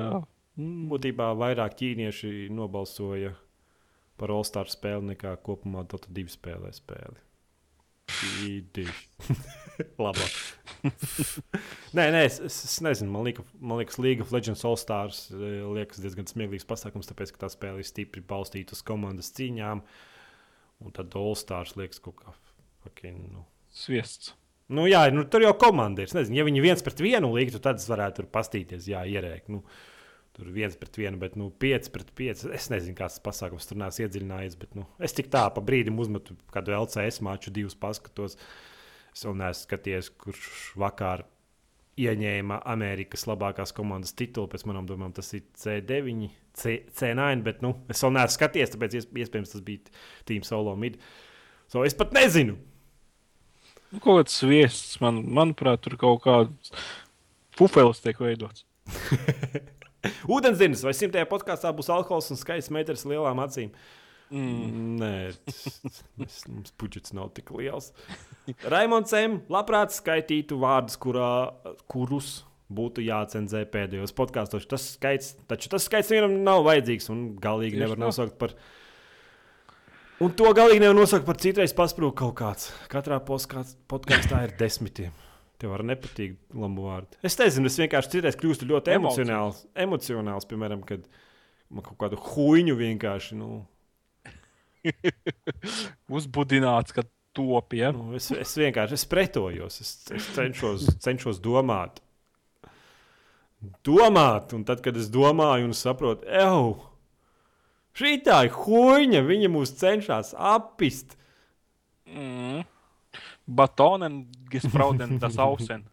[0.57, 0.83] Mm.
[0.91, 3.31] Būtībā vairāk ķīnieši nobalsoja
[4.19, 7.21] par All Star spēli nekā kopumā Dota 2 spēlē spēli.
[10.03, 10.33] Labāk.
[11.97, 13.11] nē, nē, es, es, nezinu.
[13.13, 17.33] Man, lieka, man liekas, League of Legends All Stars eh, liekas diezgan smieklīgs pasākums, tāpēc,
[17.33, 19.83] ka tā spēle ir stipri balstīta uz komandas cīņām.
[20.83, 22.35] Un tad All Stars liekas kaut kā
[22.83, 23.27] fucking.
[23.33, 24.35] Nu, Sviests.
[24.73, 26.11] Nu, jā, nu, tur jau komanda ir.
[26.15, 29.49] Nezinu, ja viņi viens pret vienu liktu, tad es varētu tur pastīties, jā, ierēkt.
[29.53, 29.63] Nu,
[30.33, 32.47] tur viens pret vienu, bet nu, pieci pret pieci.
[32.55, 35.99] Es nezinu, kāds tas pasākums tur nāc iedziļinājies, bet nu, es tik tā pa brīdim
[36.01, 38.39] uzmetu kādu LCS maču, divus paskatos.
[39.13, 40.47] Es vēl neesmu skatījies, kurš
[40.81, 41.27] vakar
[42.01, 44.49] ieņēma Amerikas labākās komandas titulu.
[44.49, 48.97] Pēc manām domām, tas ir C9, C, C9, bet nu, es vēl neesmu skatījies, tāpēc
[48.97, 49.93] ies- iespējams tas bija
[50.25, 50.97] Team Solo Mid.
[51.69, 52.57] So, es pat nezinu.
[53.93, 56.73] Nu, kaut kāds viesis, man, manuprāt, tur kaut kāds
[57.53, 58.65] pufelis tiek veidots.
[60.35, 63.69] Ūdensdzinis vai simtajā podkāstā būs alkohols un skaists meiteris lielām acīm.
[64.33, 64.97] Mm.
[64.97, 65.11] Nē,
[65.45, 67.91] tas- mums budžets nav tik liels.
[68.71, 69.41] Raimons M.
[69.53, 71.29] labprāt skaitītu vārdus, kurā,
[71.91, 72.39] kurus
[72.73, 74.65] būtu jācenzē pēdējos podkāstos.
[74.71, 78.05] Tas skaits, taču tas skaits vienam nav vajadzīgs un galīgi Tieši nevar tā.
[78.07, 78.55] nosaukt par.
[80.23, 82.71] Un to galīgi nevar nosaukt par citreiz pasprūku kaut kāds.
[82.89, 85.13] Katrā podkāstā ir desmitiem.
[85.61, 87.19] Tev var nepatikt labu vārdu.
[87.25, 89.63] Es nezinu, es vienkārši citreiz kļūstu ļoti emocionāls.
[89.79, 91.05] Emocionāls, piemēram, kad
[91.71, 93.37] man kaut kādu huīņu vienkārši.
[93.39, 93.63] Nu,
[96.17, 97.91] Uzbudināts, ka top, ja?
[97.95, 99.79] Nu, es, es vienkārši es pretojos.
[99.83, 102.01] Es, es cenšos, cenšos domāt.
[103.87, 106.73] Domāt, un tad, kad es domāju, un saprotu, ej,
[107.95, 111.15] šī tā ir huīņa, viņa mūs cenšas apist.
[112.11, 112.65] Mm.
[113.47, 114.23] Batonen,
[114.53, 115.85] gesprauden, tas ausen.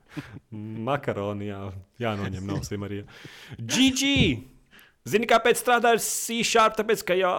[0.86, 1.60] Makaroni, jā,
[2.02, 3.02] jānoņem no ausīm arī.
[3.58, 4.10] GG!
[5.10, 6.76] Zini, kāpēc strādā ar C-sharp?
[6.78, 7.32] Tāpēc, ka, jā,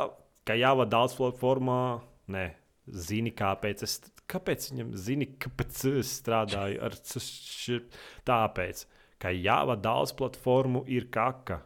[0.48, 2.02] ka jāvada daudz formā.
[2.32, 2.48] Nē,
[2.90, 4.00] zini, kāpēc es.
[4.32, 7.92] Kāpēc viņam zini, kāpēc es strādāju ar C-sharp?
[8.28, 8.86] Tāpēc,
[9.22, 11.62] ka jāvada daudz platformu ir kaka.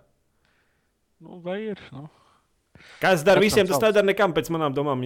[1.23, 1.81] Nu, vai ir?
[1.93, 2.09] Nu.
[2.99, 5.03] Kas visiem, tam tas nedara nekam pēc manām domām.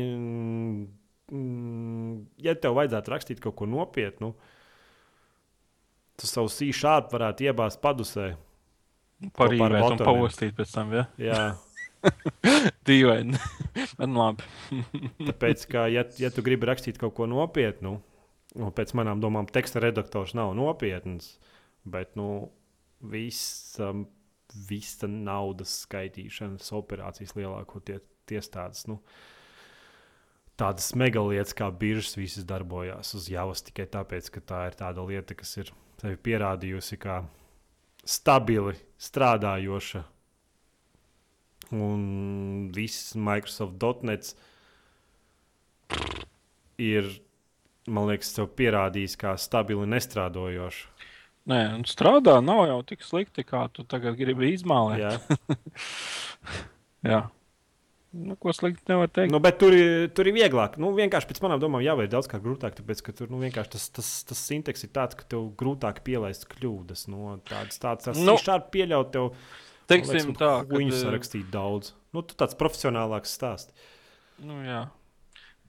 [1.32, 2.14] Mm,
[2.46, 4.34] Ja tev vajadzētu rakstīt kaut ko nopietnu,
[6.20, 8.34] tas savu C-sharp varētu iebāzt padusē.
[9.36, 11.08] Par Kopā ar īvēju un pavostīt pēc tam, ja?
[11.20, 11.42] Jā,
[12.88, 13.40] Dīvaini.
[14.00, 14.46] Man labi.
[15.30, 17.98] tāpēc, ka, ja, ja tu gribi rakstīt kaut ko nopietnu,
[18.60, 21.36] nu, pēc manām domām, teksta redaktors nav nopietns,
[21.90, 22.50] bet nu,
[23.12, 23.92] visa,
[24.70, 28.86] visa naudas skaitīšanas operācijas lielākoties tādas.
[28.90, 29.00] Nu,
[30.60, 35.38] Tādas megalietas kā biržas visas darbojās uz javas tikai tāpēc, ka tā ir tāda lieta,
[35.40, 37.22] kas ir sevi pierādījusi kā
[38.04, 40.04] stabili strādājoša
[41.72, 44.34] Un viss Microsoft.net
[46.82, 47.10] ir,
[47.86, 50.88] man liekas, sev pierādījis kā stabili nestrādājošu.
[51.50, 55.02] Nē, un strādā nav jau tik slikti, kā tu tagad gribi izmālēt.
[55.02, 55.14] Jā.
[57.12, 57.22] Jā.
[58.12, 59.30] Nu, ko slikti nevar teikt.
[59.32, 60.80] Nu, bet tur, ir- tur ir vieglāk.
[60.82, 63.86] Nu, vienkārši pēc manām domām jāveic daudz kā grūtāk, tāpēc ka tur nu, vienkārši tas,
[63.94, 67.06] tas, tas sinteks ir tāds, ka tev grūtāk pielaist kļūdas.
[67.08, 69.30] No tādas tādas Nu, nu, šādi pieļaut tev.
[69.90, 71.94] Teiksim tā, ka Viņu eh, sarakstīt daudz.
[72.14, 73.74] Nu, tu tāds profesionālāks stāsts.
[74.42, 74.88] Nu, jā.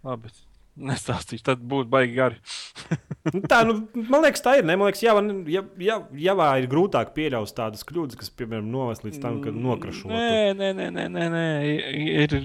[0.05, 0.33] Labi.
[0.81, 2.41] Nestāstīšu, tad būtu baigi gari.
[3.31, 3.75] Nu, tā, nu,
[4.09, 4.65] man liekas, tā ir.
[4.65, 4.79] Ne?
[4.81, 5.13] Man liekas, jā,
[5.53, 10.09] jā, jā, jā, ir grūtāk pieļaut tādas kļūdas, kas, piemēram, novest līdz tam, ka nokrašo.
[10.09, 11.43] Nē, nē, nē, nē, nē, nē.
[12.25, 12.37] Ir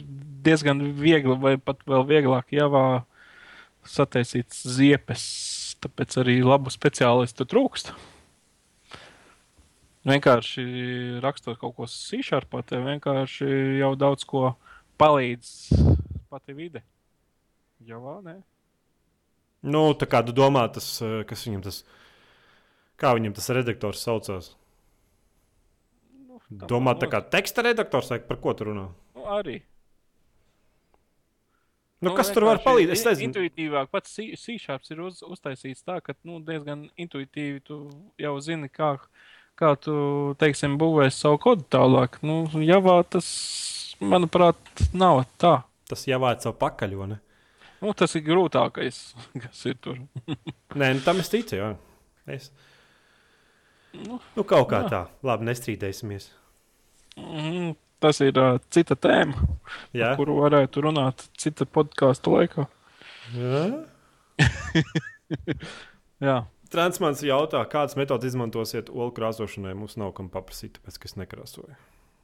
[0.46, 2.68] diezgan viegli, vai pat vēl vieglāk, ja
[3.88, 5.24] sataisīt ziepes.
[5.86, 7.94] Tāpēc arī labu speciālistu trūkst.
[10.06, 10.66] Vienkārši
[11.24, 13.48] rakstot kaut ko sīšāpā, tev vienkārši
[13.80, 14.52] jau daudz ko
[15.02, 15.54] palīdz
[16.30, 16.84] pati vide.
[17.84, 18.36] Jā, vā, nē.
[19.66, 21.84] Nu, tā kā tu domā, tas, eh, kas viņam tas,
[23.02, 24.54] kā viņam tas redaktors saucās?
[26.30, 28.90] Nu, Domā, tā kā teksta redaktors vai par ko tu runā?
[29.16, 29.62] Nu, arī.
[32.02, 32.92] Nu, kas tur var palīdzēt?
[32.92, 33.34] Es in- nezinu.
[33.34, 39.00] Intuitīvāk, pats C-sharps ir uz, uztaisīts tā, ka nu, diezgan intuitīvi tu jau zini, kā,
[39.58, 42.22] kā tu, teiksim, būvēsi savu kodu tālāk.
[42.22, 44.56] Nu, Javā tas, manuprāt,
[44.94, 45.64] nav tā.
[45.90, 47.20] Tas jau vāc savu pakaļ, ne?
[47.82, 49.00] Nu, tas ir grūtākais,
[49.44, 49.98] kas ir tur.
[50.80, 51.74] Nē, nu, tam es ticu, jā.
[52.28, 52.52] Es.
[53.96, 54.90] Nu, Nu, kaut kā Jā.
[54.92, 55.02] tā.
[55.24, 56.30] Labi, nestrīdēsimies.
[57.16, 59.38] mm, tas ir uh, cita tēma,
[59.96, 62.66] Jā, par kuru varētu runāt cita podkāstu laikā.
[63.38, 63.62] jā.
[66.26, 66.36] Jā.
[66.72, 69.76] Transmans jautā, kādas metodas izmantosiet olu krāsošanai.
[69.78, 71.76] Mums nav kam paprasīt, tāpēc, es nekrāsoju.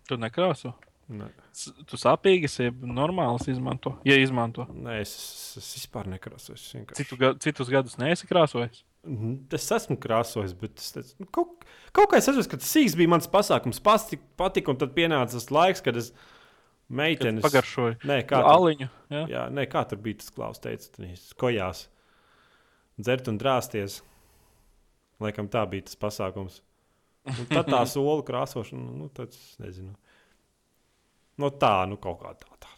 [0.09, 0.73] Tu nekrāso.
[1.09, 1.27] Nē,
[1.89, 3.97] Tu sāpīgas, ja normālas izmanto.
[4.07, 4.65] Ja izmanto.
[4.71, 5.11] Nē es,
[5.59, 6.55] es vispār nekrāsoju.
[6.55, 8.83] Es vienkārši- Citu, ga citus gadus neesi krāsojis.
[9.03, 12.69] Mhm, Es esmu krāsojis, bet es teicu, nu, kaut, kaut kā es atceros, ka tas
[12.71, 13.81] sīks bija mans pasākums.
[13.81, 16.11] Patika, patika un tad pienāca tas laiks, kad es
[16.87, 17.97] meitenes Pagaršoju.
[18.05, 18.89] Nē, kā tur, aliņu.
[19.09, 19.25] Ja?
[19.27, 21.87] jā, nē, kā tur bija tas klaus, teica, tas kojās
[23.01, 24.01] dzert un drāsties.
[25.21, 26.61] Laikam tā bija tas pasākums.
[27.25, 29.95] Un tad tā soli krāsošana, nu, tad es nezinu.
[31.41, 32.47] No tā, nu, kaut kā tā.
[32.61, 32.69] tā.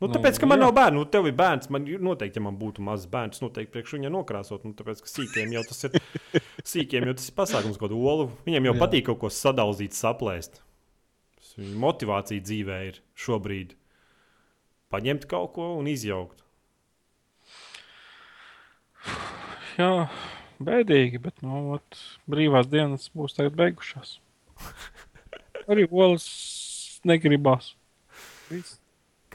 [0.00, 0.66] Nu, Nu, tāpēc, ka man jā.
[0.66, 1.70] nav bērnu, nu, tev ir bērns.
[1.72, 4.66] Man ir noteikti, ja man būtu mazs bērns, noteikti priekš viņa nokrāsot.
[4.66, 5.96] Nu, tāpēc, ka sīkiem jau tas ir,
[6.74, 8.26] sīkiem jau tas ir pasākums, kaut kādu olu.
[8.44, 8.80] Viņiem jau Jā.
[8.82, 10.60] patīk kaut ko sadalīt, saplēst.
[11.54, 13.76] Viņa motivācija dzīvē ir šobrīd
[14.92, 16.42] paņemt kaut ko un izjaukt.
[19.78, 20.08] Jā,
[20.62, 21.98] bēdīgi, bet nu, ot,
[22.30, 24.18] brīvās dienas būs tagad beigušās.
[25.70, 26.26] Arī olas
[27.06, 27.72] negribās.
[28.54, 28.78] Viss.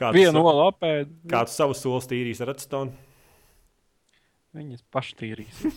[0.00, 2.96] Kā tu Vienu olu apēdu, Kā tu savu soli tīrīs ar redstone?
[4.56, 5.60] viņas paštīrīs.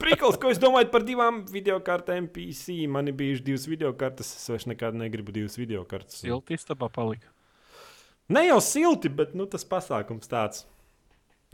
[0.00, 2.84] Prikals, ko es domāju par divām video kartēm PC.
[2.92, 4.30] Man ir bijušas divas video kartes.
[4.38, 6.20] Es vairs nekad negribu divas video kartes.
[6.22, 7.28] Silti istabā palika.
[8.32, 10.64] Ne jau silti, bet nu, tas pasākums tāds.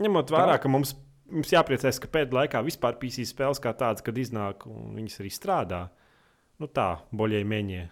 [0.01, 0.95] Ņemot vērā, ka mums,
[1.29, 5.33] mums jāpriecājas, ka pēdējā laikā vispār PC spēles kā tādas, kad iznāk un viņas arī
[5.33, 5.83] strādā.
[6.61, 7.83] Nu tā, boļai mēņē.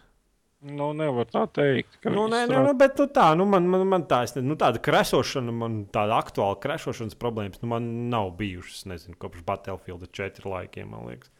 [0.61, 1.95] Nu, nevar tā teikt.
[2.05, 4.77] Nu, nē, nē, nu, bet nu, tā, nu, man, man, man tā, es nu, tāda
[4.83, 10.91] kresošana, man tāda aktuāla kresošanas problēmas, nu, man nav bijušas, nezinu, kopš Battlefield 4 laikiem,
[10.93, 11.33] man liekas.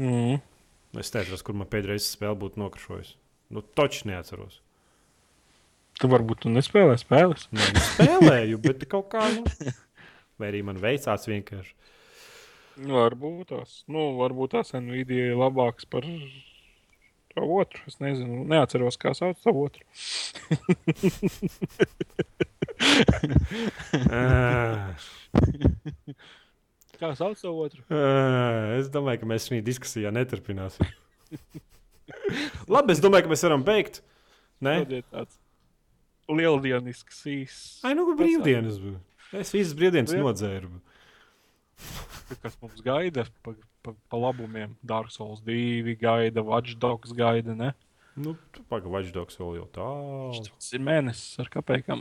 [0.00, 0.40] Mm.
[0.96, 3.18] Es neatceros, kur man pēdējais spēle būtu nokršojusi.
[3.52, 4.62] Nu, točs neatceros.
[6.00, 7.50] Tu varbūt tu nespēlē spēles.
[7.52, 9.28] Nē, nu, spēlēju, bet kaut kā.
[9.34, 9.44] Nu,
[10.40, 11.74] vai arī man veicās vienkārši.
[12.88, 16.06] Varbūt tās, nu, varbūt tās Nvidia ir labāks par
[17.38, 17.80] to otru.
[17.88, 19.82] Es nezinu, neatceros, kā sauc to otru.
[26.98, 27.82] Kā sauc to otru?
[28.78, 30.88] es domāju, ka mēs šajā diskusijā neturpināsim.
[32.74, 34.00] Labi, es domāju, ka mēs varam beigt.
[34.64, 34.80] Nē,
[35.12, 35.38] tāds
[36.28, 37.84] lieldienisks īsts.
[37.86, 38.98] Ai, nu, brīvdienas bija.
[39.38, 40.72] Es visas brīvdienas nodzēru.
[42.42, 43.54] kas mums gaida pa,
[43.88, 44.76] pa, pa labumiem.
[44.86, 47.56] Dark Souls 2 gaida, Watch Dogs gaida.
[47.56, 47.72] Ne?
[48.18, 48.32] Nu,
[48.66, 50.40] pagaidi, Vaļģdoks vēl jau tālu.
[50.58, 51.50] Tas ir mēnesis ar.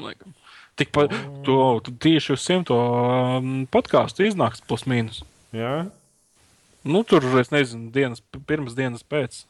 [0.01, 0.33] Laikam.
[0.77, 1.13] Tikpat
[1.45, 5.23] to tu tieši uz simto um, podkāstu iznāks plus mīnus.
[5.55, 5.87] Jā,
[6.87, 9.41] Nu, tur es nezinu, dienas, pirmas dienas pēc.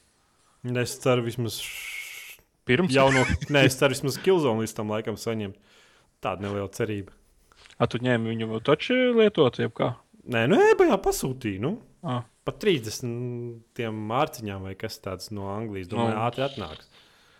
[0.82, 1.60] es ceru vismaz.
[1.62, 3.22] š- Pirms Jau no,
[3.54, 5.56] nē, es ceru vismaz Kilzonu līdz tam laikam saņemt.
[6.24, 7.14] Tāda neliela cerība.
[7.78, 9.92] A, tu ņēmi viņu taču lietot, jeb kā?
[10.26, 11.62] Nē, nu, ebajā pasūtīja.
[11.62, 11.76] Nu.
[12.04, 12.24] Ah.
[12.48, 15.90] Pat 30 tiem mārciņām vai kas tāds no Anglijas.
[15.92, 16.24] Domāju, Nu.
[16.28, 16.88] ātri atnāks.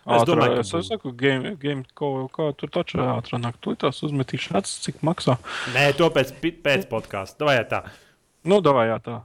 [0.08, 3.58] Es Es domāju, ka es, es saku, game, game ko, kā tur taču ātrāk nāk.
[3.60, 5.36] Tu tās uzmetīšu acis, cik maksā.
[5.74, 6.32] Nē, to pēc,
[6.64, 7.44] pēc podkāsta.
[7.44, 7.82] Vai tā?
[8.48, 9.18] Nu, davai, tā.